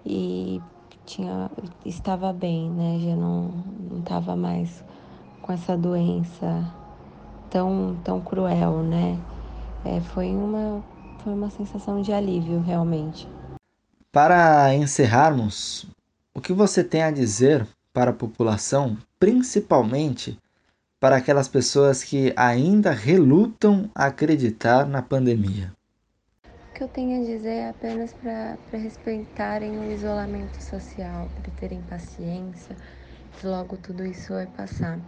e 0.05 0.61
tinha, 1.07 1.49
estava 1.87 2.33
bem, 2.33 2.69
né? 2.71 2.99
Já 2.99 3.15
não, 3.15 3.53
não 3.91 4.01
estava 4.01 4.35
mais 4.35 4.85
com 5.41 5.53
essa 5.53 5.77
doença 5.77 6.75
tão, 7.49 7.97
tão 8.03 8.21
cruel, 8.21 8.83
né? 8.83 9.17
É, 9.85 10.01
foi, 10.01 10.31
uma, 10.35 10.83
foi 11.25 11.33
uma 11.33 11.51
sensação 11.51 12.03
de 12.03 12.13
alívio, 12.13 12.61
realmente. 12.61 13.27
Para 14.13 14.75
encerrarmos, 14.75 15.87
o 16.35 16.41
que 16.41 16.53
você 16.53 16.85
tem 16.85 17.03
a 17.03 17.11
dizer 17.11 17.67
para 17.93 18.11
a 18.11 18.15
população, 18.15 18.99
principalmente 19.19 20.39
para 21.01 21.17
aquelas 21.17 21.49
pessoas 21.49 22.05
que 22.05 22.33
ainda 22.37 22.91
relutam 22.93 23.91
a 23.95 24.07
acreditar 24.07 24.87
na 24.87 25.01
pandemia? 25.01 25.73
O 26.45 26.75
que 26.75 26.83
eu 26.83 26.89
tenho 26.89 27.23
a 27.23 27.25
dizer 27.25 27.49
é 27.49 27.69
apenas 27.71 28.13
para 28.13 28.57
respeitarem 28.73 29.79
o 29.79 29.93
isolamento 29.93 30.63
social, 30.63 31.29
para 31.41 31.51
terem 31.53 31.81
paciência, 31.83 32.77
que 33.39 33.47
logo 33.47 33.77
tudo 33.79 34.05
isso 34.05 34.33
vai 34.33 34.47
passar. 34.47 34.99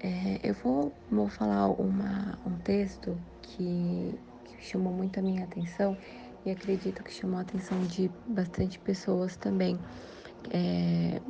É, 0.00 0.40
eu 0.42 0.54
vou, 0.54 0.92
vou 1.10 1.28
falar 1.28 1.68
uma, 1.68 2.38
um 2.46 2.56
texto 2.58 3.16
que, 3.42 4.14
que 4.16 4.31
chamou 4.64 4.92
muito 4.92 5.18
a 5.18 5.22
minha 5.22 5.44
atenção 5.44 5.96
e 6.44 6.50
acredito 6.50 7.02
que 7.02 7.12
chamou 7.12 7.38
a 7.38 7.42
atenção 7.42 7.80
de 7.86 8.10
bastante 8.26 8.78
pessoas 8.78 9.36
também. 9.36 9.78
É, 10.50 11.20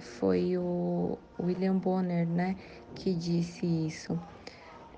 foi 0.00 0.56
o 0.56 1.18
William 1.38 1.76
Bonner, 1.76 2.26
né, 2.26 2.56
que 2.94 3.12
disse 3.12 3.66
isso. 3.66 4.18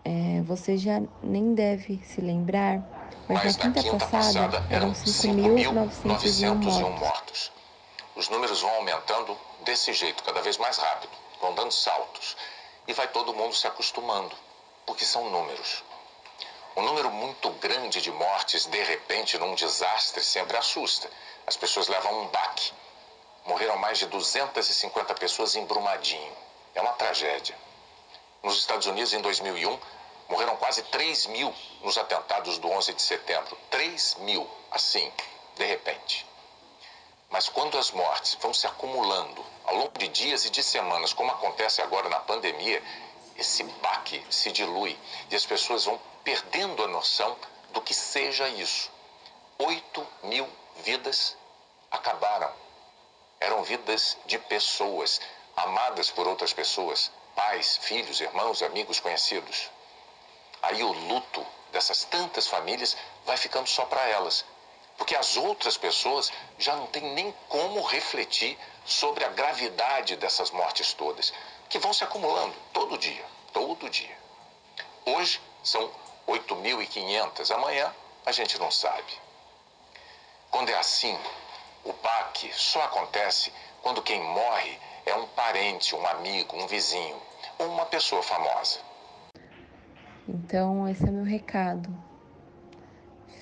É, 0.05 0.43
você 0.43 0.77
já 0.77 1.03
nem 1.23 1.55
deve 1.55 1.99
se 2.05 2.21
lembrar, 2.21 2.79
mas, 3.29 3.43
mas 3.43 3.57
na 3.57 3.63
quinta, 3.63 3.83
quinta 3.83 3.97
passada, 3.97 4.59
passada 4.59 4.65
eram 4.69 4.93
5.901 4.93 6.55
mortos. 6.55 7.01
mortos. 7.01 7.53
Os 8.15 8.29
números 8.29 8.61
vão 8.61 8.71
aumentando 8.77 9.37
desse 9.65 9.93
jeito, 9.93 10.23
cada 10.23 10.41
vez 10.43 10.59
mais 10.59 10.77
rápido, 10.77 11.11
vão 11.41 11.55
dando 11.55 11.73
saltos. 11.73 12.37
E 12.87 12.93
vai 12.93 13.09
todo 13.09 13.33
mundo 13.33 13.55
se 13.55 13.67
acostumando, 13.67 14.37
porque 14.87 15.05
são 15.07 15.31
números. 15.31 15.83
Um 16.77 16.83
número 16.83 17.09
muito 17.11 17.51
grande 17.51 18.01
de 18.01 18.11
mortes, 18.11 18.67
de 18.67 18.83
repente, 18.83 19.39
num 19.39 19.55
desastre, 19.55 20.25
sempre 20.25 20.57
assusta. 20.57 21.09
As 21.47 21.57
pessoas 21.57 21.87
levam 21.87 22.23
um 22.23 22.27
baque. 22.29 22.73
Morreram 23.45 23.77
mais 23.77 23.99
de 23.99 24.07
250 24.07 25.15
pessoas 25.15 25.55
em 25.55 25.65
Brumadinho. 25.67 26.37
É 26.75 26.81
uma 26.81 26.95
tragédia. 26.95 27.57
Nos 28.43 28.59
Estados 28.59 28.89
Unidos, 28.89 29.13
em 29.13 29.21
2001, 29.21 29.79
morreram 30.29 30.57
quase 30.57 30.83
3 30.83 31.27
mil 31.27 31.55
nos 31.81 31.97
atentados 31.97 32.59
do 32.59 32.69
11 32.69 32.93
de 32.95 33.03
setembro. 33.03 33.57
3 33.71 34.17
mil, 34.21 34.49
assim, 34.73 35.13
de 35.55 35.65
repente. 35.65 36.27
Mas 37.31 37.49
quando 37.49 37.79
as 37.79 37.93
mortes 37.93 38.37
vão 38.41 38.53
se 38.53 38.67
acumulando 38.67 39.45
ao 39.65 39.77
longo 39.77 39.97
de 39.97 40.09
dias 40.09 40.45
e 40.45 40.51
de 40.51 40.63
semanas, 40.63 41.13
como 41.13 41.31
acontece 41.31 41.81
agora 41.83 42.09
na 42.09 42.19
pandemia, 42.19 42.83
esse 43.37 43.63
baque 43.63 44.25
se 44.29 44.51
dilui 44.51 44.99
e 45.31 45.37
as 45.37 45.47
pessoas 45.47 45.85
vão 45.85 46.01
perdendo 46.25 46.83
a 46.83 46.89
noção 46.89 47.37
do 47.73 47.83
que 47.83 47.95
seja 47.95 48.49
isso. 48.49 48.91
8 49.59 50.07
mil 50.25 50.49
vidas 50.83 51.37
acabaram 51.91 52.51
eram 53.39 53.63
vidas 53.63 54.17
de 54.25 54.39
pessoas, 54.39 55.21
amadas 55.55 56.11
por 56.11 56.27
outras 56.27 56.53
pessoas, 56.53 57.11
pais, 57.37 57.77
filhos, 57.77 58.21
irmãos, 58.21 58.63
amigos, 58.63 59.01
conhecidos. 59.01 59.71
Aí 60.63 60.83
o 60.83 60.93
luto 60.93 61.47
dessas 61.71 62.05
tantas 62.05 62.47
famílias 62.47 62.97
vai 63.27 63.37
ficando 63.37 63.69
só 63.69 63.85
para 63.85 64.09
elas, 64.09 64.45
porque 64.97 65.15
as 65.15 65.37
outras 65.37 65.77
pessoas 65.77 66.33
já 66.59 66.75
não 66.75 66.87
têm 66.87 67.03
nem 67.13 67.33
como 67.49 67.83
refletir 67.83 68.59
sobre 68.87 69.25
a 69.25 69.29
gravidade 69.29 70.17
dessas 70.17 70.51
mortes 70.51 70.95
todas, 70.95 71.33
que 71.69 71.79
vão 71.79 71.93
se 71.93 72.03
acumulando 72.03 72.55
todo 72.73 72.97
dia, 72.97 73.27
todo 73.53 73.91
dia. 73.91 74.17
Hoje 75.05 75.41
são 75.63 75.91
8.500, 76.27 77.51
amanhã 77.51 77.93
a 78.27 78.33
gente 78.33 78.59
não 78.59 78.71
sabe. 78.71 79.13
Quando 80.51 80.71
é 80.71 80.79
assim, 80.79 81.19
o 81.85 81.93
baque 81.93 82.51
só 82.53 82.83
acontece 82.85 83.53
quando 83.83 84.03
quem 84.03 84.23
morre 84.23 84.79
é 85.05 85.15
um 85.15 85.27
parente, 85.29 85.95
um 85.95 86.07
amigo, 86.07 86.57
um 86.57 86.67
vizinho 86.67 87.21
ou 87.59 87.69
uma 87.69 87.87
pessoa 87.87 88.23
famosa. 88.23 88.79
Então, 90.27 90.89
esse 90.89 91.07
é 91.07 91.11
meu 91.11 91.25
recado. 91.25 91.95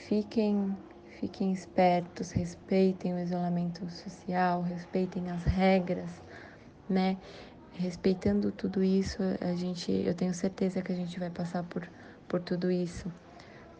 Fiquem, 0.08 0.76
fiquem 1.20 1.52
espertos, 1.52 2.32
respeitem 2.32 3.14
o 3.14 3.20
isolamento 3.20 3.88
social, 3.88 4.62
respeitem 4.62 5.30
as 5.30 5.44
regras, 5.44 6.10
né? 6.88 7.16
Respeitando 7.74 8.50
tudo 8.50 8.82
isso, 8.82 9.22
a 9.40 9.54
gente, 9.54 9.90
eu 9.92 10.14
tenho 10.14 10.34
certeza 10.34 10.82
que 10.82 10.92
a 10.92 10.94
gente 10.94 11.18
vai 11.18 11.30
passar 11.30 11.62
por, 11.62 11.88
por 12.32 12.40
tudo 12.40 12.70
isso. 12.70 13.12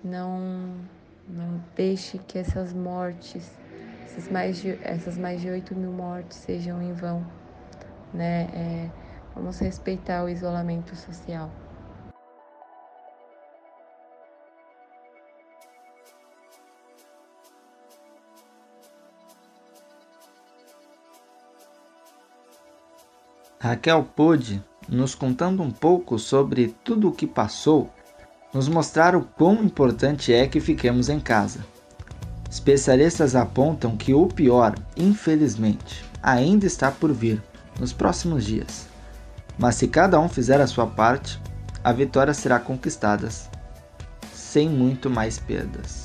Não, 0.05 0.77
não 1.27 1.65
deixe 1.75 2.19
que 2.19 2.39
essas 2.39 2.73
mortes 2.73 3.51
essas 4.05 4.31
mais 4.31 4.61
de, 4.61 4.79
essas 4.83 5.17
mais 5.17 5.41
de 5.41 5.49
8 5.49 5.75
mil 5.75 5.91
mortes 5.91 6.37
sejam 6.37 6.83
em 6.83 6.93
vão. 6.93 7.27
Né? 8.13 8.43
É, 8.53 8.91
vamos 9.35 9.59
respeitar 9.59 10.23
o 10.23 10.29
isolamento 10.29 10.95
social. 10.95 11.51
Raquel 23.59 24.05
pôde, 24.05 24.63
nos 24.89 25.15
contando 25.15 25.63
um 25.63 25.71
pouco 25.71 26.19
sobre 26.19 26.75
tudo 26.85 27.09
o 27.09 27.13
que 27.13 27.29
passou, 27.29 27.89
nos 28.53 28.69
mostrar 28.69 29.17
o 29.17 29.23
quão 29.23 29.63
importante 29.65 30.33
é 30.33 30.47
que 30.47 30.61
fiquemos 30.61 31.09
em 31.09 31.19
casa. 31.19 31.61
Especialistas 32.51 33.35
apontam 33.35 33.97
que 33.97 34.13
o 34.13 34.27
pior, 34.27 34.75
infelizmente, 34.97 36.05
ainda 36.23 36.67
está 36.67 36.91
por 36.91 37.13
vir 37.13 37.43
nos 37.81 37.93
próximos 37.93 38.45
dias. 38.45 38.87
Mas 39.59 39.77
se 39.77 39.89
cada 39.89 40.21
um 40.21 40.29
fizer 40.29 40.61
a 40.61 40.67
sua 40.67 40.87
parte, 40.87 41.41
a 41.83 41.93
vitória 41.93 42.35
será 42.35 42.59
conquistada 42.59 43.29
sem 44.33 44.69
muito 44.69 45.09
mais 45.09 45.39
perdas. 45.39 46.02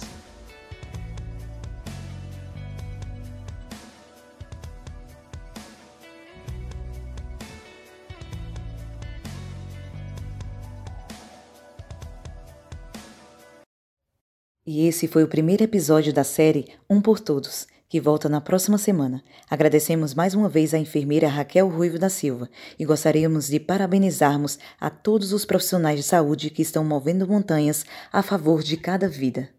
Esse 14.97 15.07
foi 15.07 15.23
o 15.23 15.27
primeiro 15.27 15.63
episódio 15.63 16.11
da 16.11 16.23
série 16.23 16.73
Um 16.89 16.99
por 16.99 17.19
Todos, 17.19 17.67
que 17.87 18.01
volta 18.01 18.27
na 18.27 18.41
próxima 18.41 18.79
semana. 18.79 19.21
Agradecemos 19.47 20.15
mais 20.15 20.33
uma 20.33 20.49
vez 20.49 20.73
à 20.73 20.79
enfermeira 20.79 21.27
Raquel 21.27 21.69
Ruivo 21.69 21.99
da 21.99 22.09
Silva 22.09 22.49
e 22.79 22.83
gostaríamos 22.83 23.45
de 23.45 23.59
parabenizarmos 23.59 24.57
a 24.81 24.89
todos 24.89 25.33
os 25.33 25.45
profissionais 25.45 25.99
de 25.99 26.03
saúde 26.03 26.49
que 26.49 26.63
estão 26.63 26.83
movendo 26.83 27.27
montanhas 27.27 27.85
a 28.11 28.23
favor 28.23 28.63
de 28.63 28.75
cada 28.75 29.07
vida. 29.07 29.49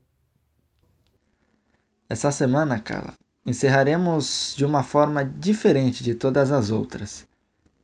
Essa 2.09 2.33
semana, 2.33 2.81
Carla, 2.81 3.15
encerraremos 3.47 4.55
de 4.57 4.65
uma 4.65 4.83
forma 4.83 5.25
diferente 5.25 6.03
de 6.03 6.17
todas 6.17 6.51
as 6.51 6.73
outras. 6.73 7.25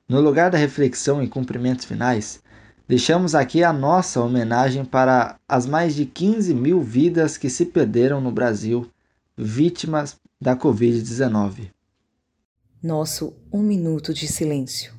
No 0.08 0.20
lugar 0.20 0.50
da 0.50 0.58
reflexão 0.58 1.22
e 1.22 1.28
cumprimentos 1.28 1.84
finais, 1.84 2.42
Deixamos 2.86 3.34
aqui 3.34 3.64
a 3.64 3.72
nossa 3.72 4.20
homenagem 4.20 4.84
para 4.84 5.38
as 5.48 5.64
mais 5.64 5.94
de 5.94 6.04
15 6.04 6.52
mil 6.52 6.82
vidas 6.82 7.38
que 7.38 7.48
se 7.48 7.64
perderam 7.64 8.20
no 8.20 8.30
Brasil, 8.30 8.90
vítimas 9.36 10.16
da 10.38 10.54
Covid-19. 10.54 11.70
Nosso 12.82 13.34
um 13.50 13.62
minuto 13.62 14.12
de 14.12 14.28
silêncio. 14.28 14.92